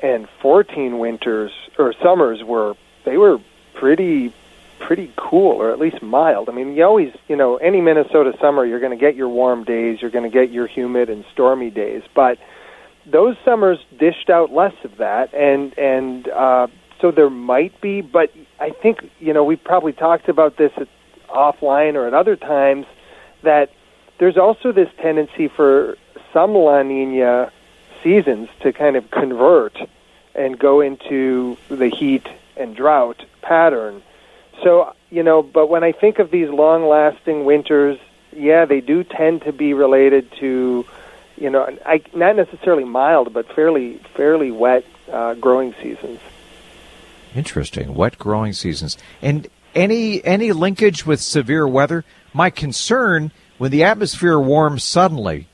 and 0.00 0.28
14 0.40 0.98
winters 0.98 1.50
or 1.76 1.92
summers 2.00 2.44
were 2.44 2.76
they 3.04 3.16
were 3.16 3.38
pretty 3.74 4.32
pretty 4.78 5.12
cool 5.16 5.60
or 5.60 5.72
at 5.72 5.80
least 5.80 6.00
mild. 6.00 6.48
I 6.48 6.52
mean, 6.52 6.76
you 6.76 6.84
always, 6.84 7.12
you 7.26 7.34
know, 7.34 7.56
any 7.56 7.80
Minnesota 7.80 8.36
summer 8.40 8.64
you're 8.64 8.78
going 8.78 8.96
to 8.96 9.00
get 9.00 9.16
your 9.16 9.28
warm 9.28 9.64
days, 9.64 10.00
you're 10.00 10.12
going 10.12 10.30
to 10.30 10.30
get 10.30 10.52
your 10.52 10.68
humid 10.68 11.10
and 11.10 11.24
stormy 11.32 11.70
days, 11.70 12.04
but 12.14 12.38
those 13.10 13.36
summers 13.44 13.78
dished 13.98 14.30
out 14.30 14.52
less 14.52 14.74
of 14.84 14.96
that 14.98 15.32
and 15.34 15.76
and 15.78 16.28
uh 16.28 16.66
so 17.00 17.10
there 17.10 17.30
might 17.30 17.80
be, 17.80 18.00
but 18.00 18.32
I 18.58 18.70
think, 18.70 19.10
you 19.20 19.32
know, 19.32 19.44
we've 19.44 19.62
probably 19.62 19.92
talked 19.92 20.28
about 20.28 20.56
this 20.56 20.72
at, 20.76 20.88
offline 21.28 21.94
or 21.94 22.06
at 22.06 22.14
other 22.14 22.36
times 22.36 22.86
that 23.42 23.70
there's 24.18 24.36
also 24.36 24.72
this 24.72 24.88
tendency 25.00 25.46
for 25.48 25.96
some 26.32 26.54
La 26.54 26.82
Nina 26.82 27.52
seasons 28.02 28.48
to 28.60 28.72
kind 28.72 28.96
of 28.96 29.10
convert 29.10 29.78
and 30.34 30.58
go 30.58 30.80
into 30.80 31.56
the 31.68 31.88
heat 31.88 32.26
and 32.56 32.74
drought 32.74 33.24
pattern. 33.42 34.02
So, 34.62 34.94
you 35.10 35.22
know, 35.22 35.42
but 35.42 35.68
when 35.68 35.84
I 35.84 35.92
think 35.92 36.18
of 36.18 36.30
these 36.30 36.48
long 36.48 36.88
lasting 36.88 37.44
winters, 37.44 37.98
yeah, 38.32 38.64
they 38.64 38.80
do 38.80 39.04
tend 39.04 39.42
to 39.42 39.52
be 39.52 39.74
related 39.74 40.32
to, 40.40 40.86
you 41.40 41.50
know, 41.50 41.68
I, 41.84 42.02
not 42.14 42.36
necessarily 42.36 42.84
mild, 42.84 43.32
but 43.32 43.52
fairly 43.54 44.00
fairly 44.14 44.50
wet 44.50 44.84
uh, 45.10 45.34
growing 45.34 45.74
seasons. 45.82 46.20
Interesting. 47.34 47.94
Wet 47.94 48.18
growing 48.18 48.52
seasons. 48.52 48.96
And 49.22 49.48
any 49.74 50.24
any 50.24 50.52
linkage 50.52 51.06
with 51.06 51.20
severe 51.20 51.66
weather? 51.66 52.04
My 52.32 52.50
concern 52.50 53.32
when 53.58 53.70
the 53.70 53.84
atmosphere 53.84 54.38
warms 54.38 54.84
suddenly, 54.84 55.48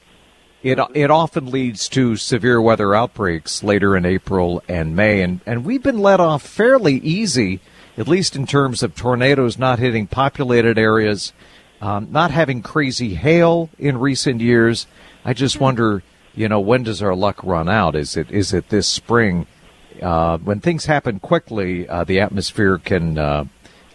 it 0.62 0.78
it 0.94 1.10
often 1.10 1.50
leads 1.50 1.88
to 1.90 2.16
severe 2.16 2.60
weather 2.60 2.94
outbreaks 2.94 3.62
later 3.62 3.96
in 3.96 4.04
April 4.06 4.62
and 4.68 4.96
May 4.96 5.22
and 5.22 5.40
and 5.46 5.64
we've 5.64 5.82
been 5.82 5.98
let 5.98 6.20
off 6.20 6.42
fairly 6.42 6.94
easy 6.98 7.60
at 7.96 8.08
least 8.08 8.36
in 8.36 8.46
terms 8.46 8.82
of 8.82 8.94
tornadoes 8.94 9.58
not 9.58 9.78
hitting 9.78 10.06
populated 10.06 10.78
areas, 10.78 11.32
um, 11.80 12.08
not 12.10 12.30
having 12.30 12.62
crazy 12.62 13.14
hail 13.14 13.70
in 13.78 13.98
recent 13.98 14.40
years. 14.40 14.86
I 15.24 15.32
just 15.32 15.58
wonder, 15.58 16.02
you 16.34 16.48
know, 16.48 16.60
when 16.60 16.82
does 16.82 17.02
our 17.02 17.14
luck 17.14 17.42
run 17.42 17.68
out? 17.68 17.96
Is 17.96 18.16
it 18.16 18.30
is 18.30 18.52
it 18.52 18.68
this 18.68 18.86
spring? 18.86 19.46
Uh, 20.02 20.38
when 20.38 20.60
things 20.60 20.86
happen 20.86 21.20
quickly, 21.20 21.88
uh, 21.88 22.04
the 22.04 22.20
atmosphere 22.20 22.78
can 22.78 23.16
uh, 23.16 23.44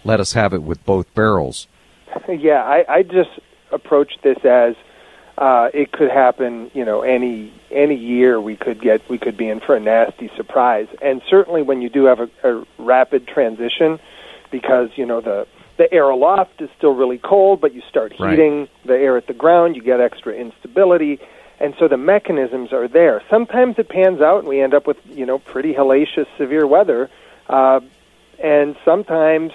let 0.04 0.20
us 0.20 0.34
have 0.34 0.54
it 0.54 0.64
with 0.64 0.84
both 0.86 1.14
barrels. 1.14 1.68
yeah, 2.28 2.64
I, 2.64 2.86
I 2.88 3.04
just 3.04 3.30
approach 3.72 4.14
this 4.24 4.38
as 4.44 4.76
uh, 5.38 5.70
it 5.74 5.92
could 5.92 6.10
happen. 6.10 6.72
You 6.74 6.86
know, 6.86 7.02
any 7.02 7.54
any 7.70 7.96
year 7.96 8.42
we 8.42 8.56
could 8.56 8.82
get 8.82 9.08
we 9.10 9.20
could 9.20 9.38
be 9.38 9.50
in 9.50 9.60
for 9.60 9.76
a 9.76 9.80
nasty 9.80 10.32
surprise, 10.36 10.88
and 11.02 11.22
certainly 11.30 11.62
when 11.62 11.82
you 11.82 11.90
do 11.90 12.06
have 12.06 12.20
a, 12.20 12.30
a 12.44 12.66
rapid 12.80 13.28
transition, 13.28 14.00
because 14.52 14.90
you 14.96 15.06
know 15.06 15.22
the 15.22 15.48
the 15.80 15.92
air 15.94 16.10
aloft 16.10 16.62
is 16.62 16.70
still 16.78 16.94
really 16.94 17.18
cold, 17.18 17.62
but 17.62 17.74
you 17.74 17.82
start 17.90 18.14
Right. 18.20 18.32
heating 18.32 18.68
the 18.86 18.94
air 18.96 19.16
at 19.18 19.28
the 19.28 19.34
ground, 19.34 19.78
you 19.78 19.82
get 19.82 20.02
extra 20.02 20.34
instability, 20.34 21.20
and 21.60 21.74
so 21.80 21.88
the 21.88 21.98
mechanisms 21.98 22.72
are 22.74 22.88
there. 22.88 23.24
Sometimes 23.30 23.80
it 23.80 23.88
pans 23.88 24.20
out, 24.22 24.40
and 24.40 24.48
we 24.48 24.62
end 24.62 24.74
up 24.74 24.86
with 24.86 24.98
you 25.06 25.26
know 25.26 25.40
pretty 25.40 25.74
hellacious 25.74 26.28
severe 26.38 26.68
weather, 26.68 27.10
uh, 27.48 27.80
and 28.44 28.76
sometimes 28.84 29.54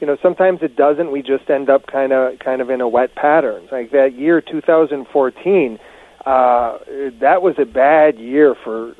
you 0.00 0.06
know 0.06 0.16
sometimes 0.22 0.62
it 0.62 0.76
doesn't 0.76 1.10
we 1.10 1.20
just 1.20 1.50
end 1.50 1.68
up 1.68 1.88
kind 1.88 2.12
of 2.12 2.38
kind 2.38 2.62
of 2.62 2.70
in 2.70 2.80
a 2.80 2.88
wet 2.88 3.14
pattern 3.16 3.66
like 3.72 3.90
that 3.90 4.12
year 4.12 4.40
2014 4.42 5.78
uh 6.26 6.78
that 7.20 7.40
was 7.40 7.54
a 7.58 7.64
bad 7.64 8.18
year 8.18 8.54
for 8.62 8.94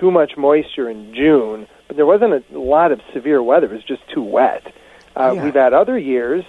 too 0.00 0.10
much 0.10 0.32
moisture 0.36 0.88
in 0.90 1.14
June 1.14 1.68
but 1.86 1.96
there 1.96 2.06
wasn't 2.06 2.32
a 2.32 2.58
lot 2.58 2.90
of 2.90 3.00
severe 3.14 3.40
weather 3.42 3.66
it 3.66 3.72
was 3.72 3.84
just 3.84 4.02
too 4.12 4.22
wet 4.22 4.64
uh 5.16 5.32
Yeah. 5.34 5.44
we've 5.44 5.54
had 5.54 5.72
other 5.72 5.98
years 5.98 6.44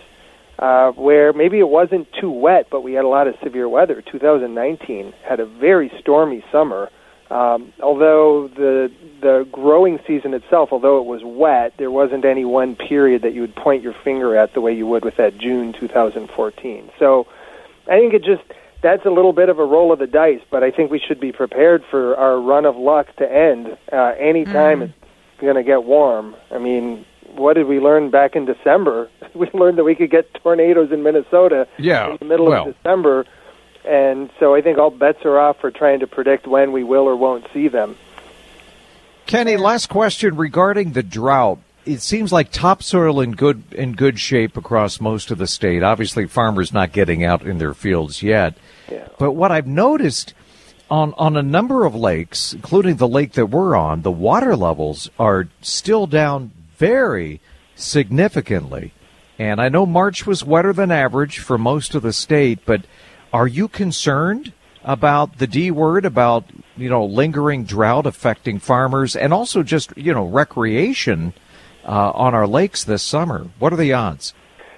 uh 0.59 0.91
where 0.91 1.33
maybe 1.33 1.59
it 1.59 1.69
wasn't 1.69 2.07
too 2.13 2.31
wet 2.31 2.67
but 2.69 2.81
we 2.81 2.93
had 2.93 3.05
a 3.05 3.07
lot 3.07 3.27
of 3.27 3.35
severe 3.43 3.67
weather 3.67 4.01
2019 4.01 5.13
had 5.23 5.39
a 5.39 5.45
very 5.45 5.91
stormy 5.99 6.43
summer 6.51 6.89
Um, 7.31 7.73
although 7.81 8.47
the 8.47 8.91
the 9.21 9.47
growing 9.51 9.97
season 10.05 10.33
itself, 10.35 10.69
although 10.71 10.97
it 10.99 11.05
was 11.05 11.21
wet, 11.23 11.73
there 11.77 11.89
wasn't 11.89 12.25
any 12.25 12.45
one 12.45 12.75
period 12.75 13.21
that 13.23 13.33
you 13.33 13.41
would 13.41 13.55
point 13.55 13.81
your 13.81 13.95
finger 14.03 14.35
at 14.35 14.53
the 14.53 14.61
way 14.61 14.73
you 14.73 14.85
would 14.85 15.03
with 15.03 15.15
that 15.15 15.37
June 15.39 15.73
2014. 15.73 16.91
So 16.99 17.25
I 17.87 17.97
think 17.97 18.13
it 18.13 18.23
just 18.23 18.43
that's 18.81 19.05
a 19.05 19.09
little 19.09 19.33
bit 19.33 19.49
of 19.49 19.57
a 19.57 19.65
roll 19.65 19.91
of 19.91 19.99
the 19.99 20.05
dice, 20.07 20.41
but 20.51 20.61
I 20.61 20.69
think 20.69 20.91
we 20.91 20.99
should 20.99 21.19
be 21.19 21.31
prepared 21.31 21.83
for 21.89 22.15
our 22.17 22.37
run 22.39 22.65
of 22.65 22.75
luck 22.75 23.07
to 23.15 23.25
end 23.31 23.77
uh, 23.91 24.13
anytime 24.19 24.81
mm. 24.81 24.83
it's 24.83 25.41
going 25.41 25.55
to 25.55 25.63
get 25.63 25.85
warm. 25.85 26.35
I 26.51 26.59
mean, 26.59 27.05
what 27.35 27.53
did 27.53 27.67
we 27.67 27.79
learn 27.79 28.09
back 28.09 28.35
in 28.35 28.45
December? 28.45 29.09
we 29.33 29.49
learned 29.53 29.77
that 29.77 29.83
we 29.83 29.95
could 29.95 30.11
get 30.11 30.33
tornadoes 30.35 30.91
in 30.91 31.03
Minnesota 31.03 31.67
yeah, 31.77 32.11
in 32.11 32.17
the 32.19 32.25
middle 32.25 32.47
well. 32.47 32.67
of 32.67 32.75
December. 32.75 33.25
And 33.85 34.29
so 34.39 34.55
I 34.55 34.61
think 34.61 34.77
all 34.77 34.89
bets 34.89 35.25
are 35.25 35.37
off 35.37 35.59
for 35.59 35.69
trying 35.69 35.99
to 35.99 36.07
predict 36.07 36.47
when 36.47 36.71
we 36.71 36.83
will 36.83 37.03
or 37.03 37.15
won't 37.15 37.45
see 37.53 37.67
them. 37.67 37.97
Kenny, 39.25 39.57
last 39.57 39.87
question 39.87 40.35
regarding 40.35 40.93
the 40.93 41.03
drought. 41.03 41.59
It 41.85 42.01
seems 42.01 42.31
like 42.31 42.51
topsoil 42.51 43.19
in 43.19 43.33
good 43.33 43.63
in 43.73 43.93
good 43.93 44.17
shape 44.17 44.55
across 44.55 45.01
most 45.01 45.31
of 45.31 45.37
the 45.37 45.47
state. 45.47 45.83
Obviously, 45.83 46.27
farmers 46.27 46.71
not 46.71 46.93
getting 46.93 47.25
out 47.25 47.41
in 47.41 47.57
their 47.57 47.73
fields 47.73 48.23
yet. 48.23 48.55
Yeah. 48.89 49.07
But 49.19 49.33
what 49.33 49.51
I've 49.51 49.67
noticed 49.67 50.33
on 50.89 51.13
on 51.17 51.35
a 51.35 51.41
number 51.41 51.83
of 51.85 51.93
lakes, 51.93 52.53
including 52.53 52.97
the 52.97 53.07
lake 53.07 53.33
that 53.33 53.47
we're 53.47 53.75
on, 53.75 54.01
the 54.01 54.11
water 54.11 54.55
levels 54.55 55.09
are 55.19 55.49
still 55.61 56.07
down 56.07 56.51
very 56.77 57.41
significantly. 57.75 58.93
And 59.39 59.59
I 59.59 59.69
know 59.69 59.85
March 59.85 60.27
was 60.27 60.43
wetter 60.43 60.73
than 60.73 60.91
average 60.91 61.39
for 61.39 61.57
most 61.57 61.95
of 61.95 62.03
the 62.03 62.13
state, 62.13 62.59
but 62.65 62.85
are 63.31 63.47
you 63.47 63.67
concerned 63.67 64.53
about 64.83 65.39
the 65.39 65.47
D 65.47 65.71
word, 65.71 66.05
about, 66.05 66.45
you 66.77 66.89
know, 66.89 67.03
lingering 67.05 67.63
drought 67.63 68.05
affecting 68.05 68.59
farmers 68.59 69.15
and 69.15 69.33
also 69.33 69.63
just, 69.63 69.95
you 69.97 70.13
know, 70.13 70.25
recreation 70.25 71.33
uh, 71.85 72.11
on 72.11 72.35
our 72.35 72.45
lakes 72.45 72.83
this 72.83 73.01
summer? 73.01 73.47
What 73.59 73.73
are 73.73 73.77
the 73.77 73.93
odds? 73.93 74.33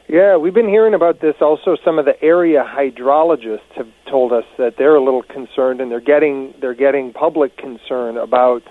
Yeah, 0.08 0.38
we've 0.38 0.54
been 0.54 0.70
hearing 0.70 0.94
about 0.94 1.20
this. 1.20 1.36
Also, 1.42 1.76
some 1.84 1.98
of 1.98 2.06
the 2.06 2.22
area 2.24 2.64
hydrologists 2.64 3.72
have 3.76 3.88
told 4.08 4.32
us 4.32 4.46
that 4.58 4.78
they're 4.78 4.96
a 4.96 5.04
little 5.04 5.24
concerned, 5.24 5.82
and 5.82 5.92
they're 5.92 6.00
getting 6.00 6.54
they're 6.62 6.76
getting 6.76 7.12
public 7.12 7.58
concern 7.58 8.18
about 8.18 8.62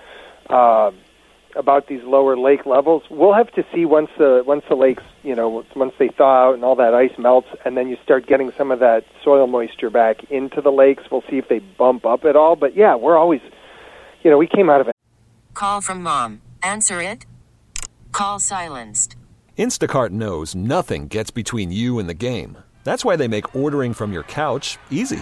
uh, 0.49 0.91
about 1.55 1.87
these 1.87 2.03
lower 2.03 2.37
lake 2.37 2.65
levels. 2.65 3.03
We'll 3.09 3.33
have 3.33 3.51
to 3.53 3.65
see 3.73 3.85
once 3.85 4.09
the 4.17 4.43
once 4.45 4.63
the 4.69 4.75
lakes, 4.75 5.03
you 5.23 5.35
know, 5.35 5.63
once 5.75 5.93
they 5.97 6.09
thaw 6.09 6.49
out 6.49 6.53
and 6.55 6.63
all 6.63 6.75
that 6.75 6.93
ice 6.93 7.17
melts, 7.17 7.47
and 7.63 7.77
then 7.77 7.87
you 7.87 7.97
start 8.03 8.27
getting 8.27 8.51
some 8.57 8.71
of 8.71 8.79
that 8.79 9.03
soil 9.23 9.47
moisture 9.47 9.89
back 9.89 10.23
into 10.29 10.61
the 10.61 10.71
lakes. 10.71 11.03
We'll 11.11 11.23
see 11.29 11.37
if 11.37 11.47
they 11.47 11.59
bump 11.59 12.05
up 12.05 12.25
at 12.25 12.35
all. 12.35 12.55
But 12.55 12.75
yeah, 12.75 12.95
we're 12.95 13.17
always, 13.17 13.41
you 14.23 14.31
know, 14.31 14.37
we 14.37 14.47
came 14.47 14.69
out 14.69 14.81
of 14.81 14.87
it. 14.87 14.95
Call 15.53 15.81
from 15.81 16.03
mom. 16.03 16.41
Answer 16.61 17.01
it. 17.01 17.25
Call 18.11 18.39
silenced. 18.39 19.15
Instacart 19.57 20.09
knows 20.09 20.53
nothing 20.53 21.07
gets 21.07 21.31
between 21.31 21.71
you 21.71 21.97
and 21.99 22.09
the 22.09 22.13
game. 22.13 22.57
That's 22.83 23.03
why 23.05 23.15
they 23.15 23.27
make 23.27 23.55
ordering 23.55 23.93
from 23.93 24.11
your 24.13 24.23
couch 24.23 24.77
easy. 24.91 25.21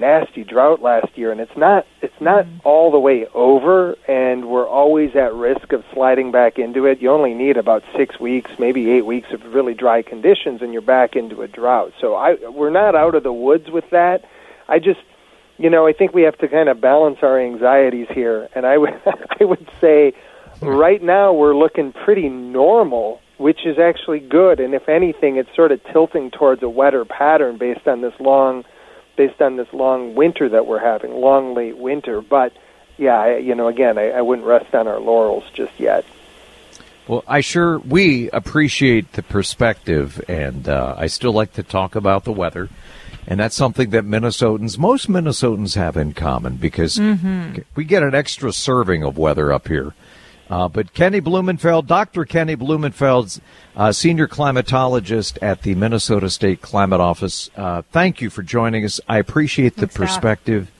nasty 0.00 0.44
drought 0.44 0.80
last 0.80 1.16
year, 1.16 1.32
and 1.32 1.40
it's 1.40 1.56
not 1.56 1.86
it's 2.00 2.20
not 2.20 2.44
mm-hmm. 2.44 2.58
all 2.64 2.90
the 2.90 2.98
way 2.98 3.26
over, 3.34 3.96
and 4.08 4.48
we're 4.48 4.68
always 4.68 5.14
at 5.16 5.34
risk 5.34 5.72
of 5.72 5.84
sliding 5.92 6.30
back 6.30 6.58
into 6.58 6.86
it. 6.86 7.00
You 7.00 7.10
only 7.10 7.34
need 7.34 7.56
about 7.56 7.82
six 7.96 8.20
weeks, 8.20 8.50
maybe 8.58 8.90
eight 8.90 9.06
weeks 9.06 9.32
of 9.32 9.44
really 9.54 9.74
dry 9.74 10.02
conditions, 10.02 10.62
and 10.62 10.72
you're 10.72 10.82
back 10.82 11.16
into 11.16 11.42
a 11.42 11.48
drought. 11.48 11.92
So 12.00 12.14
I 12.14 12.36
we're 12.48 12.70
not 12.70 12.94
out 12.94 13.14
of 13.14 13.22
the 13.22 13.32
woods 13.32 13.70
with 13.70 13.88
that. 13.90 14.24
I 14.68 14.78
just 14.78 15.00
you 15.58 15.70
know 15.70 15.86
I 15.86 15.92
think 15.92 16.14
we 16.14 16.22
have 16.22 16.38
to 16.38 16.48
kind 16.48 16.68
of 16.68 16.80
balance 16.80 17.18
our 17.22 17.40
anxieties 17.40 18.08
here, 18.10 18.48
and 18.54 18.66
I 18.66 18.78
would 18.78 19.00
I 19.40 19.44
would 19.44 19.68
say 19.80 20.14
right 20.60 21.02
now 21.02 21.32
we're 21.32 21.56
looking 21.56 21.92
pretty 21.92 22.28
normal 22.28 23.20
which 23.38 23.66
is 23.66 23.78
actually 23.78 24.20
good. 24.20 24.60
And 24.60 24.74
if 24.74 24.88
anything, 24.88 25.36
it's 25.36 25.54
sort 25.54 25.72
of 25.72 25.82
tilting 25.92 26.30
towards 26.30 26.62
a 26.62 26.68
wetter 26.68 27.04
pattern 27.04 27.58
based 27.58 27.86
on 27.86 28.00
this 28.00 28.14
long 28.18 28.64
based 29.16 29.40
on 29.40 29.56
this 29.56 29.72
long 29.72 30.14
winter 30.14 30.48
that 30.48 30.66
we're 30.66 30.78
having, 30.78 31.12
long 31.12 31.54
late 31.54 31.76
winter. 31.76 32.20
But 32.20 32.52
yeah, 32.98 33.18
I, 33.18 33.36
you 33.38 33.54
know, 33.54 33.68
again, 33.68 33.98
I, 33.98 34.10
I 34.10 34.20
wouldn't 34.22 34.46
rest 34.46 34.74
on 34.74 34.86
our 34.86 35.00
laurels 35.00 35.44
just 35.52 35.78
yet. 35.78 36.04
Well, 37.08 37.22
I 37.28 37.40
sure 37.40 37.78
we 37.78 38.30
appreciate 38.30 39.12
the 39.12 39.22
perspective, 39.22 40.22
and 40.28 40.68
uh, 40.68 40.94
I 40.98 41.06
still 41.06 41.32
like 41.32 41.52
to 41.52 41.62
talk 41.62 41.94
about 41.94 42.24
the 42.24 42.32
weather, 42.32 42.68
and 43.28 43.38
that's 43.38 43.54
something 43.54 43.90
that 43.90 44.04
Minnesotans, 44.04 44.76
most 44.76 45.08
Minnesotans, 45.08 45.76
have 45.76 45.96
in 45.96 46.14
common 46.14 46.56
because 46.56 46.96
mm-hmm. 46.96 47.60
we 47.76 47.84
get 47.84 48.02
an 48.02 48.14
extra 48.14 48.52
serving 48.52 49.04
of 49.04 49.18
weather 49.18 49.52
up 49.52 49.68
here. 49.68 49.94
Uh, 50.48 50.68
but 50.68 50.94
Kenny 50.94 51.20
Blumenfeld, 51.20 51.86
Dr. 51.86 52.24
Kenny 52.24 52.56
Blumenfeld's 52.56 53.40
uh, 53.74 53.92
senior 53.92 54.28
climatologist 54.28 55.38
at 55.42 55.62
the 55.62 55.74
Minnesota 55.74 56.30
State 56.30 56.62
Climate 56.62 57.00
Office. 57.00 57.50
Uh, 57.56 57.82
thank 57.90 58.20
you 58.20 58.30
for 58.30 58.42
joining 58.42 58.84
us. 58.84 59.00
I 59.08 59.18
appreciate 59.18 59.74
the 59.74 59.88
Thanks, 59.88 59.96
perspective. 59.96 60.70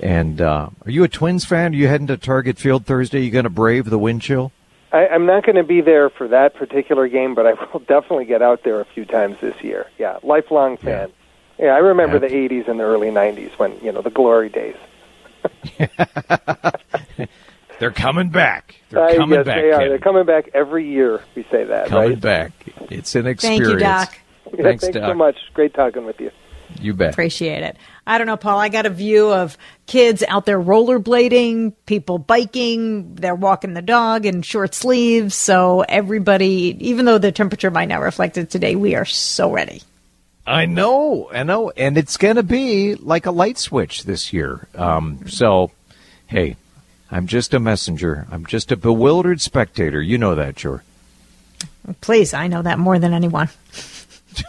And 0.00 0.40
uh, 0.40 0.70
are 0.84 0.90
you 0.90 1.02
a 1.02 1.08
Twins 1.08 1.44
fan? 1.44 1.72
Are 1.72 1.76
you 1.76 1.88
heading 1.88 2.06
to 2.06 2.16
Target 2.16 2.58
Field 2.58 2.86
Thursday? 2.86 3.18
Are 3.18 3.22
you 3.22 3.30
going 3.32 3.44
to 3.44 3.50
brave 3.50 3.90
the 3.90 3.98
wind 3.98 4.22
chill? 4.22 4.52
I, 4.92 5.08
I'm 5.08 5.26
not 5.26 5.44
going 5.44 5.56
to 5.56 5.64
be 5.64 5.80
there 5.80 6.08
for 6.08 6.28
that 6.28 6.54
particular 6.54 7.08
game, 7.08 7.34
but 7.34 7.46
I 7.46 7.52
will 7.72 7.80
definitely 7.80 8.24
get 8.24 8.42
out 8.42 8.62
there 8.62 8.80
a 8.80 8.84
few 8.84 9.04
times 9.04 9.38
this 9.40 9.60
year. 9.62 9.86
Yeah, 9.98 10.18
lifelong 10.22 10.76
fan. 10.76 11.12
Yeah, 11.58 11.66
yeah 11.66 11.72
I 11.72 11.78
remember 11.78 12.18
the 12.18 12.28
'80s 12.28 12.68
and 12.68 12.78
the 12.78 12.84
early 12.84 13.10
'90s 13.10 13.50
when 13.58 13.78
you 13.80 13.92
know 13.92 14.02
the 14.02 14.10
glory 14.10 14.48
days. 14.48 14.76
They're 17.78 17.90
coming 17.90 18.30
back. 18.30 18.74
They're 18.90 19.16
coming 19.16 19.38
yes, 19.38 19.46
back. 19.46 19.56
They 19.56 19.70
are. 19.70 19.78
Kenny. 19.78 19.88
They're 19.90 19.98
coming 19.98 20.26
back 20.26 20.50
every 20.54 20.88
year. 20.88 21.22
We 21.34 21.44
say 21.50 21.64
that. 21.64 21.88
Coming 21.88 22.10
right? 22.10 22.20
back. 22.20 22.52
It's 22.90 23.14
an 23.14 23.26
experience. 23.26 23.66
Thank 23.66 23.72
you, 23.72 23.78
Doc. 23.78 24.18
Yeah, 24.50 24.62
thanks, 24.62 24.84
thanks 24.84 24.96
Doc. 24.96 25.10
so 25.10 25.14
much. 25.14 25.36
Great 25.52 25.74
talking 25.74 26.06
with 26.06 26.18
you. 26.22 26.30
You 26.80 26.94
bet. 26.94 27.12
Appreciate 27.12 27.62
it. 27.62 27.76
I 28.06 28.16
don't 28.16 28.26
know, 28.26 28.38
Paul. 28.38 28.58
I 28.58 28.70
got 28.70 28.86
a 28.86 28.90
view 28.90 29.30
of 29.30 29.58
kids 29.86 30.24
out 30.26 30.46
there 30.46 30.58
rollerblading, 30.58 31.74
people 31.84 32.16
biking, 32.16 33.14
they're 33.14 33.34
walking 33.34 33.74
the 33.74 33.82
dog 33.82 34.24
in 34.24 34.40
short 34.40 34.74
sleeves. 34.74 35.34
So 35.34 35.82
everybody, 35.82 36.76
even 36.80 37.04
though 37.04 37.18
the 37.18 37.30
temperature 37.30 37.70
might 37.70 37.88
not 37.88 38.00
reflect 38.00 38.38
it 38.38 38.48
today, 38.48 38.74
we 38.74 38.94
are 38.94 39.04
so 39.04 39.50
ready. 39.52 39.82
I 40.46 40.64
know, 40.64 41.28
I 41.30 41.42
know, 41.42 41.70
and 41.70 41.98
it's 41.98 42.16
going 42.16 42.36
to 42.36 42.42
be 42.42 42.94
like 42.94 43.26
a 43.26 43.30
light 43.30 43.58
switch 43.58 44.04
this 44.04 44.32
year. 44.32 44.66
Um, 44.74 45.28
so, 45.28 45.70
hey, 46.26 46.56
I'm 47.10 47.26
just 47.26 47.54
a 47.54 47.58
messenger. 47.58 48.26
I'm 48.30 48.44
just 48.46 48.70
a 48.70 48.76
bewildered 48.76 49.40
spectator. 49.40 50.00
You 50.02 50.18
know 50.18 50.34
that, 50.34 50.58
sure. 50.58 50.82
Please, 52.00 52.34
I 52.34 52.48
know 52.48 52.62
that 52.62 52.78
more 52.78 52.98
than 52.98 53.14
anyone. 53.14 53.48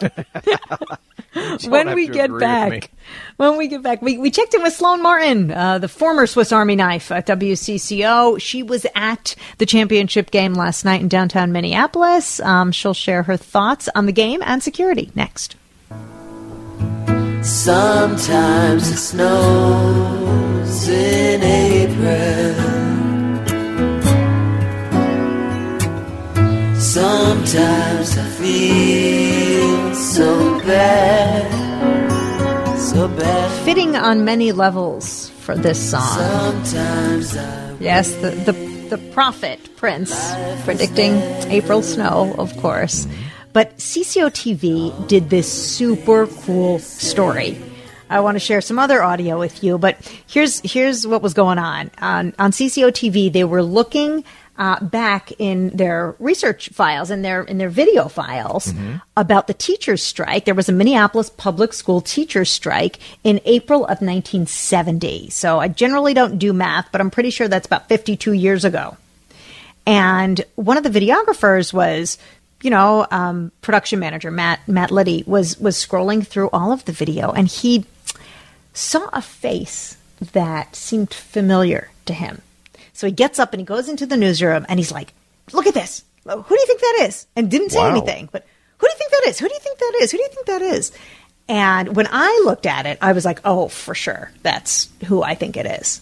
when 1.68 1.94
we 1.94 2.06
get 2.06 2.36
back, 2.38 2.90
when 3.36 3.56
we 3.56 3.68
get 3.68 3.82
back, 3.82 4.02
we, 4.02 4.18
we 4.18 4.30
checked 4.30 4.54
in 4.54 4.62
with 4.62 4.74
Sloane 4.74 5.02
Martin, 5.02 5.50
uh, 5.50 5.78
the 5.78 5.88
former 5.88 6.26
Swiss 6.26 6.52
Army 6.52 6.76
knife 6.76 7.10
at 7.10 7.26
WCCO. 7.26 8.40
She 8.40 8.62
was 8.62 8.86
at 8.94 9.34
the 9.58 9.66
championship 9.66 10.30
game 10.30 10.54
last 10.54 10.84
night 10.84 11.00
in 11.00 11.08
downtown 11.08 11.52
Minneapolis. 11.52 12.40
Um, 12.40 12.72
she'll 12.72 12.94
share 12.94 13.22
her 13.24 13.36
thoughts 13.36 13.88
on 13.94 14.06
the 14.06 14.12
game 14.12 14.42
and 14.44 14.62
security 14.62 15.10
next. 15.14 15.56
Sometimes 17.42 18.90
it 18.90 18.98
snows 18.98 20.88
in 20.88 21.42
April. 21.42 22.54
Sometimes 26.78 28.18
I 28.18 28.28
feel 28.36 29.94
so 29.94 30.60
bad. 30.66 31.48
So 32.78 33.08
bad. 33.08 33.64
Fitting 33.64 33.96
on 33.96 34.24
many 34.26 34.52
levels 34.52 35.30
for 35.40 35.56
this 35.56 35.90
song. 35.90 36.18
Yes, 37.80 38.12
the, 38.16 38.32
the, 38.32 38.52
the 38.90 38.98
prophet, 39.12 39.74
Prince, 39.76 40.12
predicting 40.64 41.14
April 41.50 41.80
snow, 41.80 42.34
of 42.36 42.54
course. 42.58 43.06
But 43.52 43.76
CCO 43.78 44.30
TV 44.30 45.08
did 45.08 45.30
this 45.30 45.50
super 45.50 46.26
cool 46.26 46.78
story. 46.78 47.60
I 48.08 48.20
want 48.20 48.34
to 48.34 48.40
share 48.40 48.60
some 48.60 48.78
other 48.78 49.02
audio 49.02 49.38
with 49.38 49.62
you, 49.62 49.78
but 49.78 49.96
here's 50.26 50.60
here's 50.60 51.06
what 51.06 51.22
was 51.22 51.32
going 51.32 51.58
on 51.58 51.90
on 51.98 52.34
on 52.38 52.50
CCO 52.50 52.90
TV. 52.90 53.32
They 53.32 53.44
were 53.44 53.62
looking 53.62 54.24
uh, 54.58 54.82
back 54.84 55.32
in 55.38 55.70
their 55.70 56.16
research 56.18 56.68
files 56.70 57.10
and 57.10 57.24
their 57.24 57.42
in 57.42 57.58
their 57.58 57.70
video 57.70 58.08
files 58.08 58.74
about 59.16 59.46
the 59.46 59.54
teachers' 59.54 60.02
strike. 60.02 60.44
There 60.44 60.56
was 60.56 60.68
a 60.68 60.72
Minneapolis 60.72 61.30
public 61.30 61.72
school 61.72 62.00
teachers' 62.00 62.50
strike 62.50 62.98
in 63.22 63.40
April 63.44 63.84
of 63.84 64.02
1970. 64.02 65.30
So 65.30 65.60
I 65.60 65.68
generally 65.68 66.12
don't 66.12 66.38
do 66.38 66.52
math, 66.52 66.90
but 66.90 67.00
I'm 67.00 67.10
pretty 67.10 67.30
sure 67.30 67.46
that's 67.46 67.66
about 67.66 67.88
52 67.88 68.32
years 68.32 68.64
ago. 68.64 68.96
And 69.86 70.44
one 70.56 70.76
of 70.76 70.82
the 70.82 70.90
videographers 70.90 71.72
was, 71.72 72.18
you 72.62 72.70
know, 72.70 73.06
um, 73.10 73.52
production 73.62 73.98
manager 73.98 74.30
Matt 74.30 74.66
Matt 74.68 74.90
Liddy 74.90 75.24
was 75.26 75.58
was 75.58 75.76
scrolling 75.76 76.26
through 76.26 76.50
all 76.52 76.72
of 76.72 76.84
the 76.84 76.92
video, 76.92 77.30
and 77.32 77.48
he 77.48 77.84
saw 78.74 79.08
a 79.12 79.22
face 79.22 79.96
that 80.32 80.76
seemed 80.76 81.12
familiar 81.14 81.90
to 82.06 82.12
him. 82.12 82.42
So 82.92 83.06
he 83.06 83.12
gets 83.12 83.38
up 83.38 83.52
and 83.52 83.60
he 83.60 83.64
goes 83.64 83.88
into 83.88 84.06
the 84.06 84.16
newsroom, 84.16 84.66
and 84.68 84.78
he's 84.78 84.92
like, 84.92 85.12
"Look 85.52 85.66
at 85.66 85.74
this! 85.74 86.04
Who 86.24 86.30
do 86.42 86.54
you 86.54 86.66
think 86.66 86.80
that 86.80 86.98
is?" 87.08 87.26
And 87.34 87.50
didn't 87.50 87.70
say 87.70 87.78
Wow. 87.78 87.90
anything, 87.90 88.28
but 88.30 88.44
who 88.78 88.86
do 88.86 88.92
you 88.92 88.98
think 88.98 89.10
that 89.12 89.28
is? 89.30 89.38
Who 89.38 89.48
do 89.48 89.54
you 89.54 89.60
think 89.60 89.78
that 89.78 89.98
is? 90.02 90.10
Who 90.12 90.18
do 90.18 90.22
you 90.22 90.28
think 90.28 90.46
that 90.46 90.62
is? 90.62 90.92
And 91.48 91.96
when 91.96 92.06
I 92.12 92.42
looked 92.44 92.66
at 92.66 92.86
it, 92.86 92.98
I 93.00 93.12
was 93.12 93.24
like, 93.24 93.40
"Oh, 93.44 93.68
for 93.68 93.94
sure, 93.94 94.30
that's 94.42 94.88
who 95.06 95.22
I 95.22 95.34
think 95.34 95.56
it 95.56 95.66
is." 95.66 96.00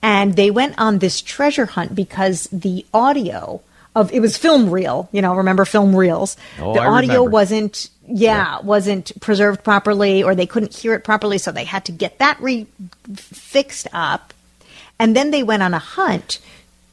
and 0.00 0.36
they 0.36 0.48
went 0.48 0.78
on 0.78 1.00
this 1.00 1.20
treasure 1.20 1.66
hunt 1.66 1.92
because 1.92 2.44
the 2.52 2.86
audio 2.94 3.60
of 3.94 4.12
it 4.12 4.20
was 4.20 4.36
film 4.36 4.70
reel 4.70 5.08
you 5.12 5.22
know 5.22 5.34
remember 5.34 5.64
film 5.64 5.94
reels 5.94 6.36
Oh, 6.60 6.74
the 6.74 6.80
I 6.80 6.86
audio 6.86 7.12
remember. 7.14 7.30
wasn't 7.30 7.90
yeah, 8.10 8.60
wasn't 8.60 9.12
preserved 9.20 9.62
properly 9.62 10.22
or 10.22 10.34
they 10.34 10.46
couldn't 10.46 10.74
hear 10.74 10.94
it 10.94 11.04
properly 11.04 11.36
so 11.38 11.52
they 11.52 11.64
had 11.64 11.84
to 11.86 11.92
get 11.92 12.18
that 12.20 12.40
re 12.40 12.66
fixed 13.14 13.86
up 13.92 14.32
and 14.98 15.14
then 15.14 15.30
they 15.30 15.42
went 15.42 15.62
on 15.62 15.74
a 15.74 15.78
hunt 15.78 16.38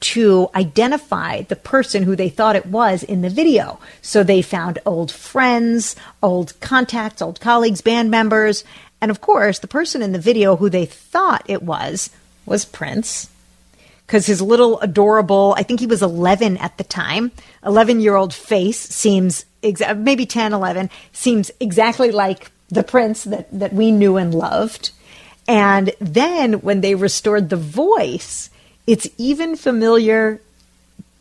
to 0.02 0.50
identify 0.54 1.42
the 1.44 1.56
person 1.56 2.04
who 2.04 2.16
they 2.16 2.30
thought 2.30 2.56
it 2.56 2.66
was 2.68 3.02
in 3.02 3.22
the 3.22 3.30
video. 3.30 3.80
So 4.04 4.24
they 4.24 4.44
found 4.44 4.78
old 4.86 5.10
friends, 5.12 5.96
old 6.22 6.54
contacts, 6.60 7.22
old 7.22 7.40
colleagues, 7.40 7.82
band 7.82 8.12
members, 8.12 8.64
and 9.02 9.10
of 9.10 9.22
course, 9.22 9.58
the 9.60 9.68
person 9.68 10.04
in 10.04 10.12
the 10.12 10.20
video 10.20 10.58
who 10.58 10.70
they 10.70 10.86
thought 10.86 11.44
it 11.48 11.64
was 11.64 12.12
was 12.46 12.66
Prince. 12.66 13.30
Because 14.06 14.28
his 14.28 14.42
little 14.42 14.80
adorable, 14.82 15.56
I 15.58 15.64
think 15.64 15.80
he 15.80 15.88
was 15.88 16.04
11 16.04 16.58
at 16.58 16.78
the 16.78 16.84
time, 16.84 17.32
11 17.66 18.00
year 18.00 18.16
old 18.16 18.34
face 18.34 18.80
seems, 18.80 19.46
exa- 19.64 19.98
maybe 19.98 20.26
10, 20.26 20.54
11, 20.54 20.90
seems 21.12 21.52
exactly 21.60 22.12
like 22.12 22.52
the 22.70 22.84
Prince 22.84 23.24
that, 23.24 23.48
that 23.52 23.74
we 23.74 23.92
knew 23.92 24.18
and 24.18 24.34
loved. 24.34 24.92
And 25.48 25.92
then 26.00 26.54
when 26.62 26.82
they 26.82 26.96
restored 26.96 27.50
the 27.50 27.58
voice, 27.58 28.50
it's 28.88 29.08
even 29.18 29.56
familiar 29.56 30.42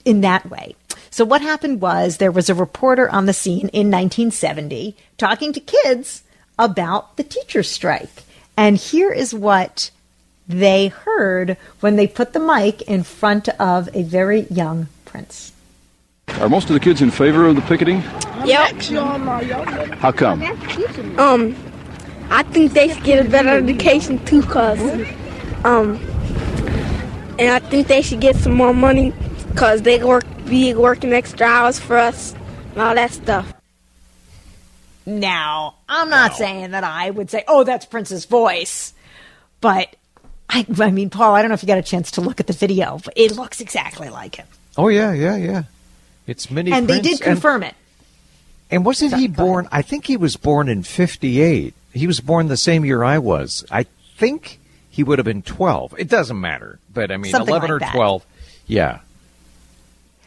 in 0.05 0.21
that 0.23 0.51
way. 0.51 0.75
So 1.11 1.25
what 1.25 1.43
happened 1.43 1.81
was 1.81 2.17
there 2.17 2.33
was 2.33 2.51
a 2.51 2.55
reporter 2.55 3.09
on 3.09 3.27
the 3.27 3.33
scene 3.33 3.69
in 3.69 3.91
1970 3.91 4.97
talking 5.17 5.53
to 5.53 5.61
kids 5.61 6.25
about 6.59 7.17
the 7.17 7.25
teacher's 7.25 7.71
strike. 7.71 8.25
And 8.57 8.77
here 8.77 9.13
is 9.13 9.35
what 9.35 9.91
they 10.47 10.89
heard 10.89 11.57
when 11.81 11.97
they 11.97 12.07
put 12.07 12.33
the 12.33 12.41
mic 12.41 12.83
in 12.83 13.03
front 13.03 13.49
of 13.61 13.89
a 13.95 14.03
very 14.03 14.43
young 14.51 14.89
prince. 15.05 15.53
Are 16.41 16.49
most 16.49 16.69
of 16.69 16.75
the 16.75 16.81
kids 16.81 17.01
in 17.03 17.11
favor 17.11 17.47
of 17.47 17.57
the 17.57 17.63
picketing? 17.63 18.03
Yep. 18.45 18.83
How 19.99 20.13
come? 20.13 20.43
Um, 21.19 21.57
I 22.31 22.43
think 22.45 22.73
they 22.73 22.89
should 22.89 23.05
get 23.05 23.25
a 23.25 23.29
better 23.29 23.51
education 23.51 24.25
too, 24.25 24.43
cause 24.43 24.81
um, 25.65 25.97
and 27.39 27.51
I 27.51 27.59
think 27.59 27.87
they 27.87 28.03
should 28.03 28.21
get 28.21 28.37
some 28.37 28.53
more 28.55 28.75
money, 28.75 29.13
cause 29.55 29.83
they 29.83 30.03
work 30.03 30.25
be 30.47 30.75
working 30.75 31.13
extra 31.13 31.47
hours 31.47 31.79
for 31.79 31.97
us 31.97 32.35
and 32.73 32.83
all 32.83 32.95
that 32.95 33.13
stuff. 33.13 33.55
Now, 35.07 35.77
I'm 35.89 36.09
not 36.09 36.35
saying 36.35 36.71
that 36.73 36.85
I 36.85 37.11
would 37.11 37.31
say, 37.31 37.45
oh, 37.47 37.65
that's 37.65 37.87
Prince's 37.87 38.25
voice, 38.25 38.95
but 39.61 39.97
I, 40.55 40.65
I 40.79 40.91
mean, 40.93 41.11
Paul, 41.11 41.35
I 41.35 41.43
don't 41.43 41.49
know 41.49 41.55
if 41.55 41.63
you 41.63 41.67
got 41.67 41.79
a 41.79 41.83
chance 41.83 42.13
to 42.13 42.21
look 42.21 42.39
at 42.39 42.47
the 42.47 42.53
video, 42.53 43.01
but 43.05 43.13
it 43.17 43.33
looks 43.33 43.61
exactly 43.61 44.09
like 44.09 44.37
him. 44.37 44.47
Oh 44.77 44.89
yeah, 44.89 45.13
yeah, 45.13 45.37
yeah. 45.37 45.63
It's 46.27 46.51
mini. 46.51 46.73
and 46.73 46.87
they 46.89 47.01
did 47.01 47.21
confirm 47.21 47.63
it. 47.65 47.75
And 48.71 48.85
wasn't 48.85 49.15
he 49.15 49.29
born? 49.29 49.69
I 49.73 49.83
think 49.83 50.07
he 50.07 50.17
was 50.17 50.37
born 50.37 50.69
in 50.69 50.85
'58. 50.85 51.75
He 51.93 52.07
was 52.07 52.21
born 52.21 52.49
the 52.49 52.57
same 52.57 52.85
year 52.85 53.03
I 53.03 53.19
was. 53.19 53.65
I 53.71 53.87
think 54.17 54.61
he 54.91 55.03
would 55.03 55.19
have 55.19 55.25
been 55.25 55.43
12. 55.43 55.95
It 55.99 56.09
doesn't 56.09 56.41
matter, 56.41 56.79
but 56.93 57.11
I 57.11 57.17
mean, 57.17 57.33
Something 57.33 57.49
11 57.49 57.69
like 57.69 57.77
or 57.77 57.79
that. 57.81 57.95
12. 57.95 58.27
Yeah. 58.69 59.01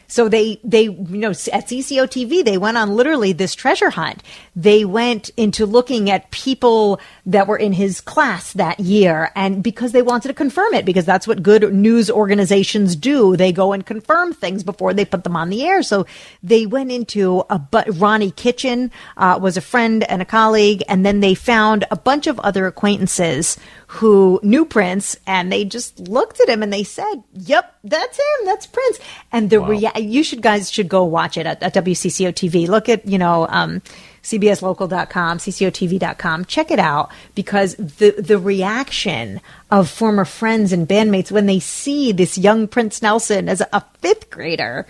So 0.08 0.28
they, 0.28 0.58
they, 0.64 0.84
you 0.84 1.18
know, 1.18 1.30
at 1.30 1.66
CCO 1.68 2.06
TV, 2.06 2.42
they 2.42 2.56
went 2.56 2.78
on 2.78 2.94
literally 2.96 3.32
this 3.32 3.54
treasure 3.54 3.90
hunt. 3.90 4.22
They 4.58 4.84
went 4.84 5.30
into 5.36 5.66
looking 5.66 6.10
at 6.10 6.32
people 6.32 7.00
that 7.26 7.46
were 7.46 7.56
in 7.56 7.72
his 7.72 8.00
class 8.00 8.52
that 8.54 8.80
year. 8.80 9.30
And 9.36 9.62
because 9.62 9.92
they 9.92 10.02
wanted 10.02 10.28
to 10.28 10.34
confirm 10.34 10.74
it, 10.74 10.84
because 10.84 11.04
that's 11.04 11.28
what 11.28 11.44
good 11.44 11.72
news 11.72 12.10
organizations 12.10 12.96
do. 12.96 13.36
They 13.36 13.52
go 13.52 13.72
and 13.72 13.86
confirm 13.86 14.32
things 14.32 14.64
before 14.64 14.92
they 14.92 15.04
put 15.04 15.22
them 15.22 15.36
on 15.36 15.48
the 15.48 15.64
air. 15.64 15.84
So 15.84 16.06
they 16.42 16.66
went 16.66 16.90
into 16.90 17.44
a, 17.48 17.60
but 17.60 17.86
Ronnie 18.00 18.32
Kitchen, 18.32 18.90
uh, 19.16 19.38
was 19.40 19.56
a 19.56 19.60
friend 19.60 20.02
and 20.10 20.20
a 20.20 20.24
colleague. 20.24 20.82
And 20.88 21.06
then 21.06 21.20
they 21.20 21.34
found 21.34 21.84
a 21.92 21.96
bunch 21.96 22.26
of 22.26 22.40
other 22.40 22.66
acquaintances 22.66 23.58
who 23.86 24.40
knew 24.42 24.64
Prince 24.64 25.16
and 25.24 25.52
they 25.52 25.64
just 25.64 26.00
looked 26.00 26.40
at 26.40 26.48
him 26.48 26.64
and 26.64 26.72
they 26.72 26.82
said, 26.82 27.22
yep, 27.32 27.78
that's 27.84 28.18
him. 28.18 28.44
That's 28.44 28.66
Prince. 28.66 28.98
And 29.30 29.50
the 29.50 29.60
rea- 29.60 30.00
you 30.00 30.24
should 30.24 30.42
guys 30.42 30.68
should 30.68 30.88
go 30.88 31.04
watch 31.04 31.36
it 31.36 31.46
at, 31.46 31.62
at 31.62 31.74
WCCO 31.74 32.32
TV. 32.32 32.66
Look 32.66 32.88
at, 32.88 33.06
you 33.06 33.18
know, 33.18 33.46
um, 33.48 33.82
cbslocal.com, 34.28 35.38
ccotv.com. 35.38 36.44
Check 36.44 36.70
it 36.70 36.78
out 36.78 37.10
because 37.34 37.74
the, 37.76 38.14
the 38.18 38.38
reaction 38.38 39.40
of 39.70 39.88
former 39.88 40.24
friends 40.24 40.72
and 40.72 40.86
bandmates 40.86 41.32
when 41.32 41.46
they 41.46 41.58
see 41.58 42.12
this 42.12 42.36
young 42.36 42.68
Prince 42.68 43.00
Nelson 43.00 43.48
as 43.48 43.62
a, 43.72 43.84
fifth 44.00 44.30
grader, 44.30 44.86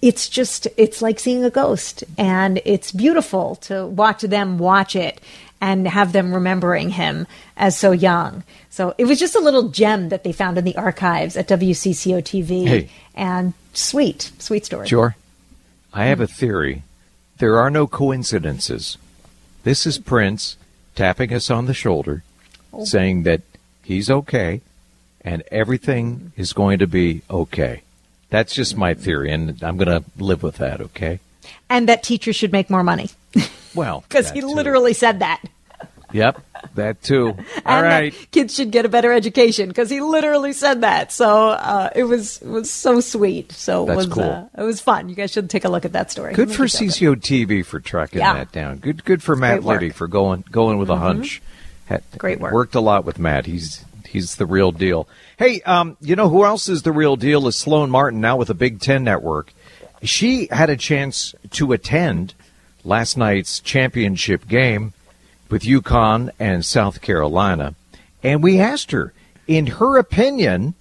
it's 0.00 0.28
just, 0.28 0.66
it's 0.76 1.02
like 1.02 1.20
seeing 1.20 1.44
a 1.44 1.50
ghost 1.50 2.02
and 2.16 2.60
it's 2.64 2.90
beautiful 2.90 3.56
to 3.56 3.86
watch 3.86 4.22
them 4.22 4.58
watch 4.58 4.96
it 4.96 5.20
and 5.60 5.86
have 5.86 6.12
them 6.12 6.32
remembering 6.32 6.90
him 6.90 7.26
as 7.56 7.76
so 7.76 7.92
young. 7.92 8.42
So 8.70 8.94
it 8.96 9.04
was 9.04 9.18
just 9.18 9.34
a 9.34 9.40
little 9.40 9.68
gem 9.68 10.08
that 10.10 10.24
they 10.24 10.32
found 10.32 10.56
in 10.56 10.64
the 10.64 10.76
archives 10.76 11.36
at 11.36 11.48
WCCO 11.48 12.22
TV. 12.22 12.66
Hey. 12.66 12.90
And 13.14 13.54
sweet, 13.74 14.32
sweet 14.38 14.64
story. 14.64 14.86
Sure. 14.86 15.16
I 15.92 16.06
have 16.06 16.20
a 16.20 16.26
theory. 16.26 16.82
There 17.38 17.58
are 17.58 17.70
no 17.70 17.86
coincidences. 17.86 18.98
This 19.64 19.86
is 19.86 19.98
Prince 19.98 20.56
tapping 20.94 21.32
us 21.32 21.50
on 21.50 21.66
the 21.66 21.74
shoulder, 21.74 22.22
Oh. 22.72 22.84
saying 22.84 23.22
that 23.22 23.42
he's 23.82 24.10
okay 24.10 24.60
and 25.22 25.42
everything 25.50 26.32
is 26.36 26.52
going 26.52 26.78
to 26.80 26.86
be 26.86 27.22
okay. 27.30 27.82
That's 28.30 28.54
just 28.54 28.76
my 28.76 28.92
theory, 28.94 29.30
and 29.32 29.62
I'm 29.62 29.76
going 29.78 29.88
to 29.88 30.04
live 30.22 30.42
with 30.42 30.56
that, 30.58 30.80
okay? 30.80 31.18
And 31.70 31.88
that 31.88 32.02
teachers 32.02 32.36
should 32.36 32.52
make 32.52 32.68
more 32.68 32.84
money. 32.84 33.08
Well, 33.74 34.04
Because 34.08 34.30
he 34.30 34.40
too. 34.40 34.48
literally 34.48 34.92
said 34.92 35.20
that. 35.20 35.42
Yep, 36.12 36.40
that 36.78 37.02
too. 37.02 37.28
All 37.28 37.36
and 37.66 37.84
right. 37.84 38.28
kids 38.32 38.54
should 38.54 38.70
get 38.72 38.84
a 38.84 38.88
better 38.88 39.12
education 39.12 39.68
because 39.68 39.88
he 39.90 40.00
literally 40.00 40.52
said 40.52 40.80
that. 40.80 41.12
So 41.12 41.50
uh, 41.50 41.90
it 41.94 42.04
was 42.04 42.42
it 42.42 42.48
was 42.48 42.70
so 42.70 43.00
sweet. 43.00 43.52
So 43.52 43.84
it 43.84 43.86
That's 43.88 43.96
was 43.96 44.06
cool. 44.06 44.22
uh, 44.24 44.44
it 44.56 44.64
was 44.64 44.80
fun. 44.80 45.08
You 45.08 45.14
guys 45.14 45.30
should 45.30 45.48
take 45.50 45.64
a 45.64 45.68
look 45.68 45.84
at 45.84 45.92
that 45.92 46.10
story. 46.10 46.34
Good 46.34 46.50
for 46.52 46.64
CCO 46.64 47.14
TV 47.16 47.64
for 47.64 47.78
tracking 47.80 48.20
Yeah. 48.20 48.32
that 48.34 48.50
down. 48.52 48.78
Good, 48.78 49.04
good 49.04 49.22
for 49.22 49.36
Matt. 49.36 49.62
Liddy 49.64 49.90
for 49.90 50.08
going 50.08 50.44
going 50.50 50.78
with 50.78 50.90
a 50.90 50.94
Mhm. 50.94 50.98
hunch. 50.98 51.42
Had, 51.86 52.02
Great 52.18 52.40
work. 52.40 52.52
Worked 52.52 52.74
a 52.74 52.80
lot 52.80 53.04
with 53.04 53.18
Matt. 53.18 53.46
He's 53.46 53.84
he's 54.06 54.36
the 54.36 54.46
real 54.46 54.72
deal. 54.72 55.06
Hey, 55.38 55.60
um, 55.62 55.96
you 56.00 56.16
know 56.16 56.28
who 56.28 56.44
else 56.44 56.68
is 56.68 56.82
the 56.82 56.92
real 56.92 57.16
deal? 57.16 57.46
Is 57.46 57.56
Sloane 57.56 57.90
Martin 57.90 58.20
now 58.20 58.36
with 58.36 58.48
the 58.48 58.54
Big 58.54 58.80
Ten 58.80 59.04
Network? 59.04 59.52
She 60.02 60.48
had 60.50 60.70
a 60.70 60.76
chance 60.76 61.34
to 61.52 61.72
attend 61.72 62.34
last 62.84 63.16
night's 63.16 63.58
championship 63.60 64.46
game 64.48 64.92
with 65.50 65.62
UConn 65.62 66.30
and 66.38 66.64
South 66.64 67.00
Carolina, 67.00 67.74
and 68.22 68.42
we 68.42 68.60
asked 68.60 68.90
her, 68.92 69.12
in 69.46 69.66
her 69.66 69.96
opinion, 69.96 70.74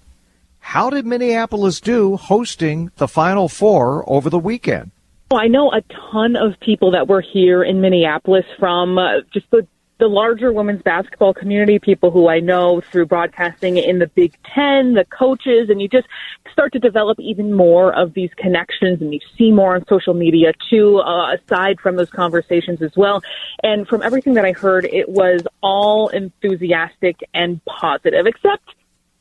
how 0.60 0.90
did 0.90 1.06
Minneapolis 1.06 1.80
do 1.80 2.18
hosting 2.18 2.92
the 2.98 3.08
Final 3.08 3.48
Four 3.48 4.04
over 4.08 4.30
the 4.30 4.40
weekend? 4.40 4.92
Oh, 5.32 5.38
I 5.38 5.48
know 5.48 5.72
a 5.72 5.82
ton 6.12 6.36
of 6.36 6.60
people 6.60 6.92
that 6.92 7.08
were 7.08 7.22
here 7.22 7.64
in 7.64 7.82
Minneapolis 7.82 8.46
from 8.60 8.98
uh, 8.98 9.22
just 9.34 9.50
the 9.52 9.68
the 10.00 10.08
larger 10.08 10.52
women's 10.52 10.82
basketball 10.82 11.34
community, 11.34 11.80
people 11.80 12.12
who 12.12 12.28
I 12.28 12.40
know 12.40 12.82
through 12.82 13.08
broadcasting 13.08 13.78
in 13.78 14.00
the 14.00 14.08
Big 14.08 14.34
Ten, 14.44 14.94
the 14.94 15.06
coaches, 15.06 15.70
and 15.70 15.82
you 15.82 15.88
just 15.88 16.08
start 16.52 16.74
to 16.74 16.80
develop 16.80 17.20
even 17.20 17.54
more 17.54 17.94
of 17.94 18.14
these 18.14 18.32
connections 18.36 19.02
and 19.02 19.14
you 19.14 19.20
see 19.38 19.52
more 19.52 19.76
on 19.76 19.86
social 19.88 20.14
media 20.14 20.54
too, 20.70 21.00
uh, 21.00 21.36
aside 21.36 21.80
from 21.80 21.96
those 21.96 22.10
conversations 22.10 22.82
as 22.82 22.96
well. 22.96 23.22
And 23.64 23.88
from 23.88 24.04
everything 24.04 24.36
that 24.36 24.46
I 24.46 24.52
heard, 24.52 24.86
it 24.86 25.10
was 25.10 25.42
all 25.62 26.10
enthusiastic 26.10 27.18
and 27.34 27.64
positive, 27.66 28.28
except 28.28 28.74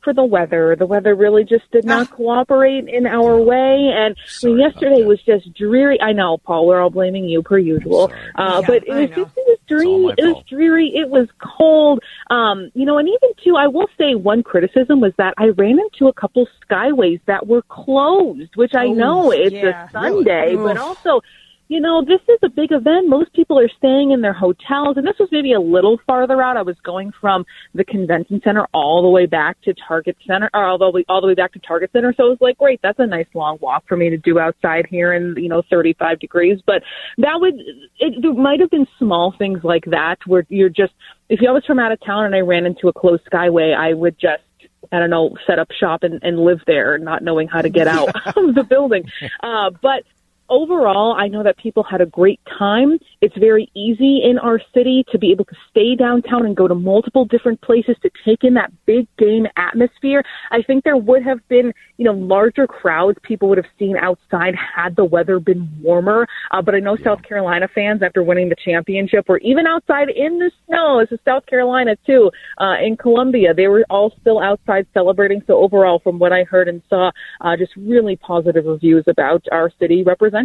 for 0.07 0.13
the 0.13 0.23
weather. 0.23 0.73
The 0.79 0.85
weather 0.85 1.13
really 1.15 1.43
just 1.43 1.69
did 1.73 1.83
not 1.83 2.09
cooperate 2.11 2.87
in 2.87 3.05
our 3.05 3.37
way. 3.41 3.91
And 3.93 4.15
I 4.41 4.45
mean, 4.45 4.57
yesterday 4.57 5.03
was 5.03 5.21
just 5.23 5.53
dreary. 5.53 5.99
I 6.01 6.13
know, 6.13 6.37
Paul, 6.37 6.65
we're 6.65 6.79
all 6.79 6.89
blaming 6.89 7.25
you 7.25 7.43
per 7.43 7.57
usual. 7.57 8.09
Uh, 8.35 8.61
Yeah, 8.61 8.67
but 8.67 8.87
it 8.87 8.93
was 8.93 9.09
just, 9.09 9.37
it 9.37 9.45
was 9.45 9.57
dreary. 9.67 10.13
It 10.17 10.23
was 10.33 10.43
dreary. 10.47 10.91
It 10.95 11.09
was 11.09 11.27
cold. 11.57 11.99
Um, 12.29 12.71
you 12.73 12.85
know, 12.85 12.97
and 12.99 13.09
even 13.09 13.31
too, 13.43 13.57
I 13.57 13.67
will 13.67 13.89
say 13.97 14.15
one 14.15 14.43
criticism 14.43 15.01
was 15.01 15.11
that 15.17 15.33
I 15.37 15.47
ran 15.47 15.77
into 15.77 16.07
a 16.07 16.13
couple 16.13 16.47
skyways 16.69 17.19
that 17.25 17.45
were 17.47 17.63
closed, 17.63 18.55
which 18.55 18.75
I 18.75 18.85
Oh, 18.85 18.93
know 18.93 19.31
it's 19.31 19.51
yeah. 19.53 19.87
a 19.87 19.91
Sunday, 19.91 20.55
Really? 20.55 20.73
but 20.73 20.77
also, 20.77 21.19
you 21.69 21.81
know, 21.81 22.03
this 22.03 22.21
is 22.29 22.39
a 22.43 22.49
big 22.49 22.71
event. 22.71 23.09
Most 23.09 23.33
people 23.33 23.59
are 23.59 23.69
staying 23.77 24.11
in 24.11 24.21
their 24.21 24.33
hotels, 24.33 24.95
and 24.95 25.05
this 25.05 25.17
was 25.19 25.27
maybe 25.31 25.53
a 25.53 25.59
little 25.59 25.99
farther 26.07 26.41
out. 26.41 26.55
I 26.55 26.61
was 26.61 26.77
going 26.83 27.11
from 27.19 27.45
the 27.73 27.83
convention 27.83 28.41
center 28.43 28.67
all 28.73 29.01
the 29.01 29.09
way 29.09 29.25
back 29.25 29.59
to 29.63 29.73
Target 29.73 30.15
Center, 30.25 30.49
or 30.53 30.65
all 30.65 30.77
the 30.77 30.89
way, 30.89 31.03
all 31.09 31.19
the 31.19 31.27
way 31.27 31.33
back 31.33 31.51
to 31.53 31.59
Target 31.59 31.91
Center. 31.91 32.13
So 32.15 32.27
it 32.27 32.29
was 32.29 32.37
like, 32.41 32.57
great, 32.57 32.79
that's 32.81 32.99
a 32.99 33.05
nice 33.05 33.27
long 33.33 33.57
walk 33.59 33.83
for 33.87 33.97
me 33.97 34.09
to 34.09 34.17
do 34.17 34.39
outside 34.39 34.87
here 34.89 35.13
in, 35.13 35.35
you 35.37 35.49
know, 35.49 35.61
35 35.69 36.19
degrees. 36.19 36.59
But 36.65 36.83
that 37.17 37.35
would, 37.39 37.55
it, 37.99 38.21
there 38.21 38.33
might 38.33 38.61
have 38.61 38.69
been 38.69 38.87
small 38.97 39.33
things 39.37 39.59
like 39.63 39.85
that 39.85 40.19
where 40.25 40.45
you're 40.49 40.69
just, 40.69 40.93
if 41.27 41.41
I 41.45 41.51
was 41.51 41.65
from 41.65 41.79
out 41.79 41.91
of 41.91 41.99
town 42.05 42.25
and 42.25 42.35
I 42.35 42.39
ran 42.39 42.65
into 42.65 42.87
a 42.87 42.93
closed 42.93 43.23
skyway, 43.29 43.75
I 43.75 43.93
would 43.93 44.17
just, 44.17 44.43
I 44.91 44.99
don't 44.99 45.09
know, 45.09 45.35
set 45.45 45.59
up 45.59 45.67
shop 45.77 46.03
and, 46.03 46.21
and 46.23 46.39
live 46.39 46.61
there, 46.65 46.97
not 46.97 47.23
knowing 47.23 47.49
how 47.49 47.61
to 47.61 47.69
get 47.69 47.87
out 47.87 48.07
of 48.37 48.55
the 48.55 48.63
building. 48.63 49.11
Uh, 49.43 49.71
but 49.81 50.03
overall, 50.49 51.15
I 51.17 51.27
know 51.27 51.43
that 51.43 51.57
people 51.57 51.83
had 51.83 52.01
a 52.01 52.05
great 52.05 52.39
time. 52.57 52.99
It's 53.21 53.35
very 53.37 53.69
easy 53.73 54.21
in 54.23 54.37
our 54.39 54.59
city 54.73 55.03
to 55.11 55.17
be 55.17 55.31
able 55.31 55.45
to 55.45 55.55
stay 55.69 55.95
downtown 55.95 56.45
and 56.45 56.55
go 56.55 56.67
to 56.67 56.75
multiple 56.75 57.25
different 57.25 57.61
places 57.61 57.95
to 58.03 58.09
take 58.25 58.43
in 58.43 58.53
that 58.55 58.71
big 58.85 59.07
game 59.17 59.47
atmosphere. 59.57 60.23
I 60.51 60.61
think 60.61 60.83
there 60.83 60.97
would 60.97 61.23
have 61.23 61.45
been, 61.49 61.73
you 61.97 62.05
know, 62.05 62.13
larger 62.13 62.67
crowds 62.67 63.17
people 63.23 63.49
would 63.49 63.57
have 63.57 63.67
seen 63.77 63.97
outside 63.97 64.55
had 64.55 64.95
the 64.95 65.05
weather 65.05 65.39
been 65.39 65.69
warmer. 65.81 66.27
Uh, 66.51 66.61
but 66.61 66.75
I 66.75 66.79
know 66.79 66.97
South 67.03 67.21
Carolina 67.23 67.67
fans, 67.73 68.01
after 68.01 68.23
winning 68.23 68.49
the 68.49 68.55
championship, 68.63 69.27
were 69.27 69.39
even 69.39 69.67
outside 69.67 70.09
in 70.09 70.39
the 70.39 70.51
snow. 70.65 71.01
This 71.01 71.11
is 71.11 71.19
South 71.25 71.45
Carolina 71.45 71.95
too, 72.05 72.31
uh, 72.59 72.75
in 72.83 72.95
Columbia. 72.97 73.53
They 73.53 73.67
were 73.67 73.85
all 73.89 74.13
still 74.21 74.39
outside 74.39 74.87
celebrating. 74.93 75.41
So 75.47 75.57
overall, 75.57 75.99
from 75.99 76.19
what 76.19 76.31
I 76.31 76.43
heard 76.43 76.67
and 76.67 76.81
saw, 76.89 77.11
uh, 77.41 77.57
just 77.57 77.75
really 77.75 78.15
positive 78.15 78.65
reviews 78.65 79.03
about 79.07 79.43
our 79.51 79.71
city 79.79 80.03
representing. 80.03 80.36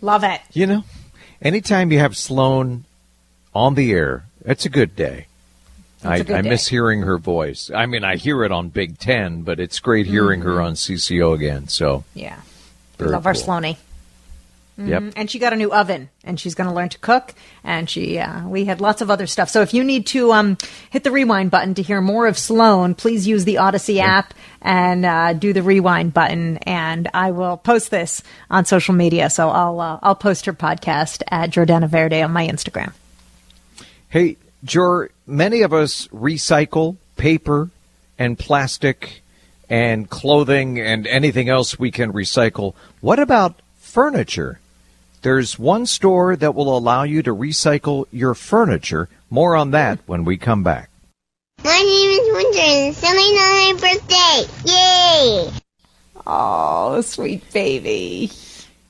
Love 0.00 0.24
it. 0.24 0.40
You 0.52 0.66
know, 0.66 0.84
anytime 1.40 1.90
you 1.90 1.98
have 1.98 2.16
Sloane 2.16 2.84
on 3.54 3.74
the 3.74 3.92
air, 3.92 4.26
it's 4.44 4.66
a 4.66 4.68
good 4.68 4.94
day. 4.94 5.26
I, 6.04 6.18
good 6.18 6.30
I 6.30 6.42
day. 6.42 6.50
miss 6.50 6.68
hearing 6.68 7.02
her 7.02 7.16
voice. 7.16 7.70
I 7.74 7.86
mean, 7.86 8.04
I 8.04 8.16
hear 8.16 8.44
it 8.44 8.52
on 8.52 8.68
Big 8.68 8.98
Ten, 8.98 9.42
but 9.42 9.58
it's 9.58 9.80
great 9.80 10.06
hearing 10.06 10.42
her 10.42 10.56
mm-hmm. 10.56 10.66
on 10.66 10.72
CCO 10.74 11.34
again. 11.34 11.68
So, 11.68 12.04
Yeah. 12.14 12.40
very 12.98 13.12
Love 13.12 13.26
our 13.26 13.32
cool. 13.32 13.42
Sloaney. 14.78 14.88
Yep. 14.88 15.12
And 15.16 15.30
she 15.30 15.38
got 15.38 15.52
a 15.52 15.56
new 15.56 15.72
oven, 15.72 16.10
and 16.24 16.38
she's 16.38 16.54
going 16.54 16.68
to 16.68 16.74
learn 16.74 16.88
to 16.90 16.98
cook. 16.98 17.34
And 17.62 17.88
she, 17.88 18.18
uh, 18.18 18.46
we 18.48 18.64
had 18.64 18.80
lots 18.80 19.00
of 19.02 19.10
other 19.10 19.26
stuff. 19.26 19.48
So 19.48 19.62
if 19.62 19.72
you 19.72 19.84
need 19.84 20.06
to 20.08 20.32
um, 20.32 20.58
hit 20.90 21.04
the 21.04 21.10
rewind 21.10 21.50
button 21.50 21.74
to 21.74 21.82
hear 21.82 22.00
more 22.00 22.26
of 22.26 22.38
Sloane, 22.38 22.94
please 22.94 23.26
use 23.26 23.44
the 23.44 23.58
Odyssey 23.58 24.00
app 24.00 24.34
and 24.60 25.04
uh, 25.04 25.32
do 25.34 25.52
the 25.52 25.62
rewind 25.62 26.12
button. 26.12 26.58
And 26.58 27.08
I 27.14 27.30
will 27.30 27.56
post 27.56 27.90
this 27.90 28.22
on 28.50 28.64
social 28.64 28.94
media. 28.94 29.30
So 29.30 29.48
I'll 29.50 29.80
uh, 29.80 29.98
I'll 30.02 30.14
post 30.14 30.46
her 30.46 30.52
podcast 30.52 31.22
at 31.28 31.50
Jordana 31.50 31.88
Verde 31.88 32.22
on 32.22 32.32
my 32.32 32.46
Instagram. 32.46 32.92
Hey, 34.08 34.36
Jor, 34.64 35.10
many 35.26 35.62
of 35.62 35.72
us 35.72 36.08
recycle 36.08 36.96
paper 37.16 37.70
and 38.18 38.38
plastic 38.38 39.22
and 39.68 40.08
clothing 40.08 40.80
and 40.80 41.06
anything 41.06 41.48
else 41.48 41.78
we 41.78 41.90
can 41.90 42.12
recycle. 42.12 42.74
What 43.00 43.18
about 43.18 43.60
furniture? 43.78 44.60
There's 45.24 45.58
one 45.58 45.86
store 45.86 46.36
that 46.36 46.54
will 46.54 46.76
allow 46.76 47.04
you 47.04 47.22
to 47.22 47.34
recycle 47.34 48.04
your 48.12 48.34
furniture. 48.34 49.08
More 49.30 49.56
on 49.56 49.70
that 49.70 50.00
when 50.04 50.24
we 50.26 50.36
come 50.36 50.62
back. 50.62 50.90
My 51.64 51.78
name 51.78 52.10
is 52.10 52.34
Winter 52.34 52.60
and 52.60 52.94
it's 52.94 53.02
my 53.02 53.72
birthday. 53.80 54.70
Yay! 54.70 55.50
Oh, 56.26 57.00
sweet 57.00 57.50
baby. 57.54 58.30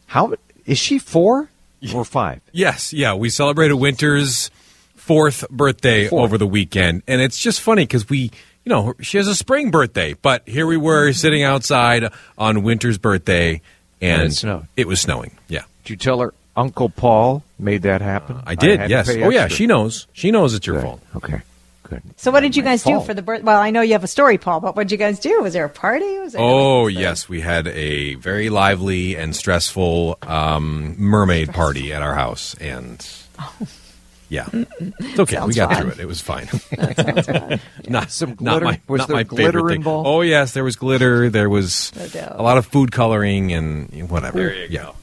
How 0.06 0.34
is 0.66 0.76
she 0.76 0.98
four 0.98 1.50
or 1.94 2.04
five? 2.04 2.40
Yes, 2.50 2.92
yeah. 2.92 3.14
We 3.14 3.30
celebrated 3.30 3.74
Winter's 3.74 4.50
fourth 4.96 5.48
birthday 5.50 6.08
Fourth. 6.08 6.24
over 6.24 6.36
the 6.36 6.48
weekend, 6.48 7.04
and 7.06 7.20
it's 7.20 7.38
just 7.38 7.60
funny 7.60 7.84
because 7.84 8.08
we, 8.08 8.32
you 8.64 8.70
know, 8.70 8.94
she 9.00 9.18
has 9.18 9.28
a 9.28 9.36
spring 9.36 9.70
birthday, 9.70 10.14
but 10.14 10.48
here 10.48 10.66
we 10.66 10.78
were 10.78 11.12
sitting 11.12 11.44
outside 11.44 12.12
on 12.36 12.64
Winter's 12.64 12.98
birthday, 12.98 13.60
and, 14.00 14.22
And 14.22 14.32
it. 14.32 14.62
It 14.76 14.88
was 14.88 15.00
snowing. 15.00 15.30
Yeah, 15.46 15.62
Did 15.84 15.90
you 15.90 15.96
tell 15.96 16.20
her 16.20 16.34
Uncle 16.56 16.88
Paul 16.88 17.42
made 17.58 17.82
that 17.82 18.00
happen? 18.00 18.40
I 18.46 18.54
did. 18.54 18.80
had 18.80 18.86
to 18.86 18.90
yes. 18.90 19.08
Oh, 19.10 19.30
yeah. 19.30 19.48
She 19.48 19.66
knows. 19.66 20.06
She 20.12 20.30
knows 20.30 20.54
it's 20.54 20.66
your 20.66 20.76
Good. 20.76 20.82
fault. 20.84 21.00
Okay. 21.16 21.42
Good. 21.84 22.02
So 22.16 22.30
what 22.30 22.40
did 22.40 22.56
you 22.56 22.62
guys 22.62 22.82
do 22.82 23.00
for 23.02 23.12
the 23.12 23.20
birth? 23.20 23.42
Well, 23.42 23.60
I 23.60 23.70
know 23.70 23.82
you 23.82 23.92
have 23.92 24.04
a 24.04 24.08
story, 24.08 24.38
Paul, 24.38 24.60
but 24.60 24.74
what 24.74 24.84
did 24.84 24.92
you 24.92 24.96
guys 24.98 25.18
do? 25.18 25.42
Was 25.42 25.52
there 25.52 25.66
a 25.66 25.68
party? 25.68 26.18
Was 26.18 26.32
there 26.32 26.40
Oh 26.42 26.86
yes, 26.86 27.28
we 27.28 27.42
had 27.42 27.66
a 27.68 28.14
very 28.14 28.48
lively 28.48 29.16
and 29.16 29.36
stressful 29.36 30.16
um, 30.22 30.94
mermaid 30.98 31.52
party 31.52 31.92
at 31.92 32.00
our 32.00 32.14
house, 32.14 32.54
and 32.54 33.06
yeah, 34.30 34.48
it's 34.50 35.20
okay. 35.20 35.44
we 35.44 35.52
got 35.52 35.72
fun. 35.74 35.82
through 35.82 35.90
it. 35.90 35.98
It 36.00 36.06
was 36.06 36.22
fine. 36.22 36.46
sounds 36.46 37.26
fun. 37.26 37.60
not 37.88 38.10
Some 38.10 38.30
not 38.40 38.60
glitter? 38.60 38.64
my 38.64 38.80
Was 38.88 38.98
not 39.00 39.08
there 39.08 39.16
my 39.16 39.22
glitter 39.24 39.70
involved? 39.70 40.08
Oh 40.08 40.22
yes, 40.22 40.52
there 40.52 40.64
was 40.64 40.76
glitter. 40.76 41.28
There 41.28 41.50
was 41.50 41.92
No 42.14 42.28
a 42.36 42.42
lot 42.42 42.56
of 42.56 42.64
food 42.64 42.92
coloring 42.92 43.52
and 43.52 44.08
whatever. 44.08 44.38
There 44.38 44.54
you 44.54 44.68
go. 44.78 44.94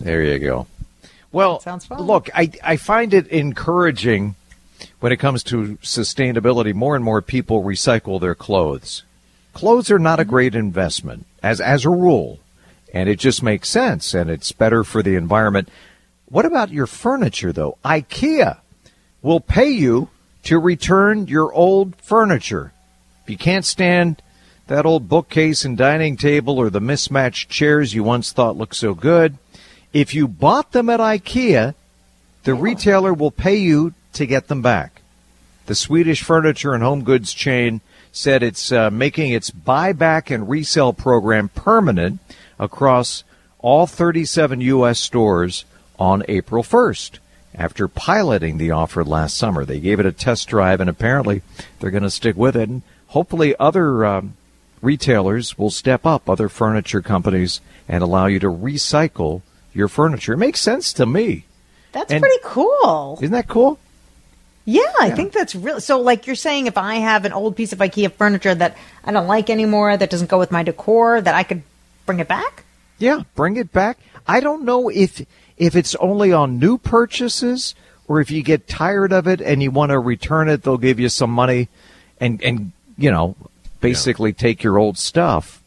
There 0.00 0.22
you 0.22 0.38
go. 0.38 0.66
Well, 1.32 1.60
sounds 1.60 1.84
fun. 1.84 2.00
look, 2.00 2.30
I, 2.34 2.50
I 2.62 2.76
find 2.76 3.12
it 3.12 3.26
encouraging 3.28 4.34
when 5.00 5.12
it 5.12 5.18
comes 5.18 5.42
to 5.44 5.76
sustainability. 5.82 6.72
More 6.72 6.96
and 6.96 7.04
more 7.04 7.20
people 7.20 7.62
recycle 7.62 8.20
their 8.20 8.34
clothes. 8.34 9.02
Clothes 9.52 9.90
are 9.90 9.98
not 9.98 10.20
a 10.20 10.22
mm-hmm. 10.22 10.30
great 10.30 10.54
investment, 10.54 11.26
as 11.42 11.60
as 11.60 11.84
a 11.84 11.90
rule, 11.90 12.38
and 12.94 13.08
it 13.08 13.18
just 13.18 13.42
makes 13.42 13.68
sense, 13.68 14.14
and 14.14 14.30
it's 14.30 14.52
better 14.52 14.84
for 14.84 15.02
the 15.02 15.16
environment. 15.16 15.68
What 16.26 16.44
about 16.44 16.70
your 16.70 16.86
furniture, 16.86 17.52
though? 17.52 17.78
IKEA 17.84 18.58
will 19.22 19.40
pay 19.40 19.70
you 19.70 20.10
to 20.44 20.58
return 20.58 21.26
your 21.26 21.52
old 21.52 21.96
furniture. 21.96 22.72
If 23.24 23.30
you 23.30 23.36
can't 23.36 23.64
stand 23.64 24.22
that 24.68 24.86
old 24.86 25.08
bookcase 25.08 25.64
and 25.64 25.76
dining 25.76 26.16
table 26.16 26.58
or 26.58 26.70
the 26.70 26.80
mismatched 26.80 27.50
chairs 27.50 27.94
you 27.94 28.04
once 28.04 28.32
thought 28.32 28.56
looked 28.56 28.76
so 28.76 28.94
good, 28.94 29.38
if 29.92 30.14
you 30.14 30.28
bought 30.28 30.72
them 30.72 30.88
at 30.88 31.00
IKEA, 31.00 31.74
the 32.44 32.54
retailer 32.54 33.12
will 33.12 33.30
pay 33.30 33.56
you 33.56 33.94
to 34.14 34.26
get 34.26 34.48
them 34.48 34.62
back. 34.62 35.02
The 35.66 35.74
Swedish 35.74 36.22
furniture 36.22 36.72
and 36.72 36.82
home 36.82 37.04
goods 37.04 37.34
chain 37.34 37.80
said 38.10 38.42
it's 38.42 38.72
uh, 38.72 38.90
making 38.90 39.32
its 39.32 39.50
buyback 39.50 40.34
and 40.34 40.48
resale 40.48 40.92
program 40.92 41.50
permanent 41.50 42.20
across 42.58 43.22
all 43.58 43.86
37 43.86 44.60
U.S. 44.62 44.98
stores 44.98 45.64
on 45.98 46.22
April 46.28 46.62
1st. 46.62 47.18
After 47.54 47.88
piloting 47.88 48.58
the 48.58 48.70
offer 48.70 49.04
last 49.04 49.36
summer, 49.36 49.64
they 49.64 49.80
gave 49.80 50.00
it 50.00 50.06
a 50.06 50.12
test 50.12 50.48
drive, 50.48 50.80
and 50.80 50.88
apparently 50.88 51.42
they're 51.80 51.90
going 51.90 52.02
to 52.02 52.10
stick 52.10 52.36
with 52.36 52.56
it. 52.56 52.68
And 52.68 52.82
hopefully, 53.08 53.54
other 53.58 54.04
um, 54.04 54.36
retailers 54.80 55.58
will 55.58 55.70
step 55.70 56.06
up, 56.06 56.30
other 56.30 56.48
furniture 56.48 57.02
companies, 57.02 57.60
and 57.88 58.02
allow 58.02 58.26
you 58.26 58.38
to 58.38 58.46
recycle 58.46 59.42
your 59.74 59.88
furniture. 59.88 60.34
It 60.34 60.38
makes 60.38 60.60
sense 60.60 60.92
to 60.94 61.06
me. 61.06 61.44
That's 61.92 62.12
And- 62.12 62.20
pretty 62.20 62.38
cool. 62.44 63.18
Isn't 63.20 63.32
that 63.32 63.48
cool? 63.48 63.78
Yeah, 64.64 64.92
I 65.00 65.10
think 65.10 65.32
that's 65.32 65.54
really 65.54 65.80
so. 65.80 65.98
Like 66.00 66.26
you're 66.26 66.36
saying, 66.36 66.66
if 66.66 66.76
I 66.76 66.96
have 66.96 67.24
an 67.24 67.32
old 67.32 67.56
piece 67.56 67.72
of 67.72 67.78
IKEA 67.78 68.12
furniture 68.12 68.54
that 68.54 68.76
I 69.02 69.12
don't 69.12 69.26
like 69.26 69.48
anymore, 69.48 69.96
that 69.96 70.10
doesn't 70.10 70.28
go 70.28 70.38
with 70.38 70.50
my 70.50 70.62
decor, 70.62 71.22
that 71.22 71.34
I 71.34 71.42
could 71.42 71.62
bring 72.04 72.18
it 72.20 72.28
back. 72.28 72.64
Yeah, 72.98 73.22
bring 73.34 73.56
it 73.56 73.72
back. 73.72 73.96
I 74.26 74.40
don't 74.40 74.64
know 74.64 74.90
if 74.90 75.24
if 75.56 75.74
it's 75.74 75.94
only 75.94 76.34
on 76.34 76.58
new 76.58 76.76
purchases 76.76 77.74
or 78.08 78.20
if 78.20 78.30
you 78.30 78.42
get 78.42 78.68
tired 78.68 79.10
of 79.10 79.26
it 79.26 79.40
and 79.40 79.62
you 79.62 79.70
want 79.70 79.90
to 79.90 79.98
return 79.98 80.50
it, 80.50 80.62
they'll 80.64 80.76
give 80.76 81.00
you 81.00 81.08
some 81.08 81.30
money 81.30 81.68
and 82.20 82.42
and 82.42 82.72
you 82.98 83.10
know, 83.10 83.36
basically 83.80 84.34
take 84.34 84.62
your 84.62 84.76
old 84.76 84.98
stuff. 84.98 85.62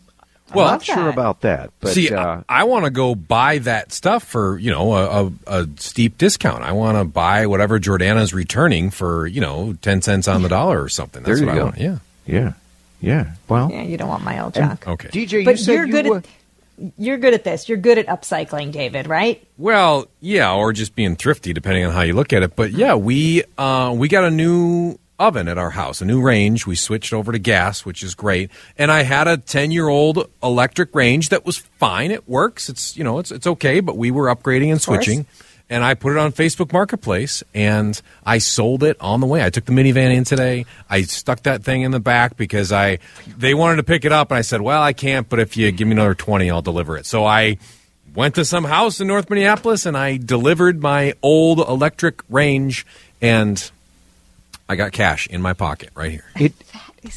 Well, 0.56 0.66
I'm 0.68 0.72
not 0.74 0.84
sure 0.84 1.10
about 1.10 1.42
that. 1.42 1.72
But 1.80 1.94
See, 1.94 2.14
uh, 2.14 2.42
I, 2.50 2.62
I 2.62 2.64
want 2.66 2.86
to 2.86 2.92
go 2.92 3.16
buy 3.16 3.60
that 3.60 3.92
stuff 3.92 4.24
for 4.24 4.58
you 4.58 4.72
know 4.72 4.94
a, 4.94 5.26
a, 5.28 5.32
a 5.62 5.68
steep 5.78 6.18
discount. 6.18 6.64
I 6.64 6.72
want 6.74 6.98
to 6.98 7.04
buy 7.06 7.46
whatever 7.48 7.80
Jordana's 7.80 8.34
returning 8.34 8.90
for 8.92 9.28
you 9.28 9.42
know 9.42 9.74
ten 9.82 10.02
cents 10.02 10.28
on 10.28 10.42
the 10.44 10.50
dollar 10.50 10.82
or 10.82 10.90
something. 10.90 11.24
That's 11.24 11.40
there 11.40 11.48
what 11.48 11.54
you 11.56 11.60
I 11.60 11.64
go. 11.64 11.66
want. 11.66 11.78
Yeah, 11.78 11.98
yeah, 12.26 12.54
yeah. 13.02 13.32
Well, 13.48 13.72
Yeah, 13.72 13.84
you 13.84 13.98
don't 13.98 14.10
want 14.10 14.24
my 14.24 14.40
old 14.44 14.54
junk. 14.54 14.88
okay. 14.88 15.10
DJ, 15.10 15.46
but 15.46 15.52
you 15.52 15.58
said 15.58 15.74
you're 15.74 15.86
you 15.86 15.92
good 15.92 16.06
were- 16.08 16.18
at 16.18 16.26
you're 16.98 17.18
good 17.20 17.36
at 17.36 17.44
this. 17.44 17.70
You're 17.70 17.78
good 17.78 18.00
at 18.00 18.08
upcycling, 18.08 18.72
David, 18.72 19.06
right? 19.06 19.46
Well, 19.60 20.08
yeah, 20.20 20.52
or 20.56 20.74
just 20.74 20.96
being 20.96 21.16
thrifty, 21.16 21.54
depending 21.54 21.86
on 21.86 21.92
how 21.92 22.02
you 22.02 22.14
look 22.14 22.34
at 22.34 22.42
it. 22.42 22.56
But 22.56 22.72
yeah, 22.72 22.96
we 22.96 23.44
uh, 23.56 23.94
we 23.96 24.08
got 24.08 24.24
a 24.24 24.32
new 24.32 24.98
oven 25.22 25.48
at 25.48 25.58
our 25.58 25.70
house, 25.70 26.02
a 26.02 26.06
new 26.06 26.22
range. 26.22 26.66
We 26.66 26.76
switched 26.76 27.14
over 27.14 27.32
to 27.32 27.40
gas, 27.40 27.86
which 27.86 28.02
is 28.04 28.16
great. 28.16 28.50
And 28.78 28.92
I 28.92 29.04
had 29.04 29.28
a 29.28 29.38
ten 29.38 29.72
year 29.72 29.88
old 29.88 30.30
electric 30.42 30.94
range 30.96 31.30
that 31.30 31.46
was 31.46 31.58
fine. 31.58 32.12
It 32.12 32.28
works. 32.28 32.68
It's 32.70 32.98
you 32.98 33.04
know 33.04 33.20
it's 33.20 33.32
it's 33.32 33.48
okay. 33.48 33.80
But 33.80 33.98
we 33.98 34.12
were 34.12 34.34
upgrading 34.34 34.72
and 34.72 34.82
switching. 34.82 35.26
And 35.70 35.86
I 35.86 35.94
put 35.94 36.12
it 36.12 36.18
on 36.18 36.34
Facebook 36.34 36.74
Marketplace, 36.74 37.46
and 37.54 38.00
I 38.26 38.40
sold 38.40 38.84
it 38.84 38.98
on 39.00 39.22
the 39.22 39.26
way. 39.26 39.42
I 39.42 39.50
took 39.50 39.64
the 39.64 39.72
minivan 39.72 40.14
in 40.14 40.26
today. 40.26 40.66
I 40.90 41.04
stuck 41.04 41.44
that 41.44 41.64
thing 41.64 41.84
in 41.84 41.92
the 41.92 42.02
back 42.02 42.36
because 42.36 42.74
I 42.74 43.00
they 43.38 43.54
wanted 43.54 43.78
to 43.78 43.84
pick 43.84 44.04
it 44.04 44.12
up, 44.12 44.32
and 44.32 44.38
I 44.38 44.42
said, 44.42 44.60
"Well, 44.60 44.82
I 44.82 44.92
can't, 44.92 45.30
but 45.30 45.40
if 45.40 45.56
you 45.56 45.72
give 45.72 45.88
me 45.88 45.94
another 45.94 46.16
twenty, 46.16 46.52
I'll 46.52 46.62
deliver 46.62 46.98
it." 46.98 47.06
So 47.06 47.24
I 47.26 47.58
went 48.14 48.36
to 48.36 48.44
some 48.44 48.66
house 48.66 49.00
in 49.00 49.08
North 49.08 49.30
Minneapolis 49.30 49.86
and 49.86 49.96
I 49.98 50.18
delivered 50.18 50.82
my 50.82 51.14
old 51.22 51.60
electric 51.60 52.22
range 52.30 52.86
and 53.22 53.72
I 54.70 54.76
got 54.76 54.92
cash 54.92 55.28
in 55.28 55.42
my 55.42 55.54
pocket 55.54 55.90
right 55.96 56.12
here. 56.12 56.26
it 56.36 56.54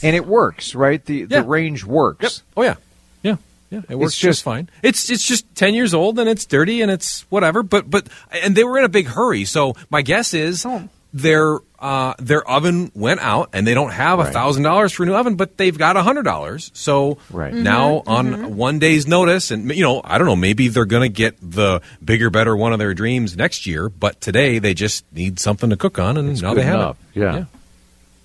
and 0.02 0.16
it 0.16 0.26
works, 0.26 0.74
right? 0.74 1.04
The 1.04 1.26
Yeah. 1.28 1.40
the 1.40 1.42
range 1.42 1.84
works. 1.84 2.42
Oh 2.56 2.62
yeah. 2.62 2.76
Yeah. 3.22 3.36
Yeah, 3.70 3.82
it 3.88 3.96
works 3.96 4.12
It's 4.14 4.20
just, 4.20 4.22
just- 4.38 4.42
fine. 4.44 4.68
It's 4.82 5.10
it's 5.10 5.26
just 5.26 5.52
10 5.54 5.74
years 5.74 5.94
old 5.94 6.18
and 6.18 6.28
it's 6.28 6.44
dirty 6.44 6.80
and 6.82 6.90
it's 6.90 7.22
whatever, 7.30 7.62
but 7.62 7.88
but 7.90 8.08
and 8.42 8.54
they 8.56 8.64
were 8.64 8.78
in 8.78 8.84
a 8.84 8.88
big 8.88 9.06
hurry. 9.08 9.44
So 9.44 9.74
my 9.90 10.02
guess 10.02 10.34
is 10.34 10.64
oh. 10.66 10.88
Their 11.14 11.58
uh, 11.78 12.14
their 12.18 12.46
oven 12.48 12.90
went 12.94 13.20
out 13.20 13.50
and 13.52 13.66
they 13.66 13.72
don't 13.74 13.90
have 13.92 14.18
a 14.18 14.24
thousand 14.30 14.62
dollars 14.64 14.92
for 14.92 15.02
a 15.04 15.06
new 15.06 15.14
oven, 15.14 15.36
but 15.36 15.56
they've 15.56 15.76
got 15.76 15.96
a 15.96 16.02
hundred 16.02 16.22
dollars. 16.24 16.70
So 16.74 17.18
Right. 17.30 17.54
now 17.54 18.00
Mm-hmm, 18.00 18.08
on 18.44 18.56
one 18.56 18.78
day's 18.78 19.06
notice, 19.06 19.50
and 19.50 19.70
you 19.70 19.82
know, 19.82 20.00
I 20.02 20.18
don't 20.18 20.26
know, 20.26 20.34
maybe 20.36 20.68
they're 20.68 20.86
going 20.86 21.02
to 21.08 21.14
get 21.14 21.36
the 21.40 21.80
bigger, 22.04 22.30
better 22.30 22.56
one 22.56 22.72
of 22.72 22.78
their 22.78 22.94
dreams 22.94 23.36
next 23.36 23.66
year. 23.66 23.88
But 23.88 24.20
today 24.20 24.58
they 24.58 24.74
just 24.74 25.04
need 25.12 25.38
something 25.38 25.70
to 25.70 25.76
cook 25.76 25.98
on, 25.98 26.16
and 26.16 26.28
It's 26.30 26.42
now 26.42 26.50
good 26.54 26.58
they 26.62 26.66
have 26.66 26.74
enough. 26.74 26.96
it. 27.14 27.20
Yeah. 27.20 27.44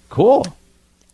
Cool. 0.10 0.46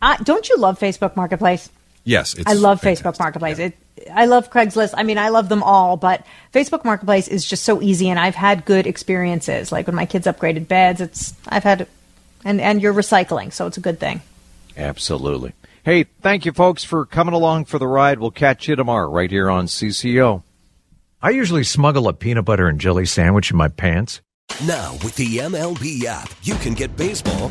Uh, 0.00 0.16
don't 0.22 0.48
you 0.48 0.56
love 0.56 0.78
Facebook 0.78 1.14
Marketplace? 1.16 1.68
Yes, 2.04 2.34
it's 2.34 2.48
I 2.48 2.52
love 2.54 2.80
fantastic. 2.80 3.06
Facebook 3.06 3.18
Marketplace. 3.18 3.58
It, 3.58 3.76
I 4.12 4.26
love 4.26 4.50
Craigslist. 4.50 4.94
I 4.96 5.02
mean, 5.02 5.18
I 5.18 5.30
love 5.30 5.48
them 5.48 5.62
all, 5.62 5.96
but 5.96 6.24
Facebook 6.52 6.84
Marketplace 6.84 7.28
is 7.28 7.44
just 7.44 7.64
so 7.64 7.80
easy, 7.80 8.08
and 8.08 8.18
I've 8.18 8.34
had 8.34 8.64
good 8.64 8.86
experiences. 8.86 9.72
Like 9.72 9.86
when 9.86 9.96
my 9.96 10.06
kids 10.06 10.26
upgraded 10.26 10.68
beds, 10.68 11.00
it's 11.00 11.34
I've 11.48 11.64
had, 11.64 11.88
and 12.44 12.60
and 12.60 12.82
you're 12.82 12.94
recycling, 12.94 13.52
so 13.52 13.66
it's 13.66 13.76
a 13.76 13.80
good 13.80 13.98
thing. 13.98 14.20
Absolutely. 14.76 15.54
Hey, 15.84 16.04
thank 16.20 16.44
you, 16.44 16.52
folks, 16.52 16.84
for 16.84 17.06
coming 17.06 17.34
along 17.34 17.66
for 17.66 17.78
the 17.78 17.86
ride. 17.86 18.18
We'll 18.18 18.30
catch 18.30 18.68
you 18.68 18.76
tomorrow 18.76 19.08
right 19.08 19.30
here 19.30 19.48
on 19.48 19.66
CCO. 19.66 20.42
I 21.22 21.30
usually 21.30 21.64
smuggle 21.64 22.08
a 22.08 22.12
peanut 22.12 22.44
butter 22.44 22.68
and 22.68 22.80
jelly 22.80 23.06
sandwich 23.06 23.50
in 23.50 23.56
my 23.56 23.68
pants. 23.68 24.20
Now, 24.66 24.92
with 25.04 25.16
the 25.16 25.38
MLB 25.38 26.04
app, 26.04 26.30
you 26.42 26.54
can 26.56 26.74
get 26.74 26.96
baseball 26.96 27.50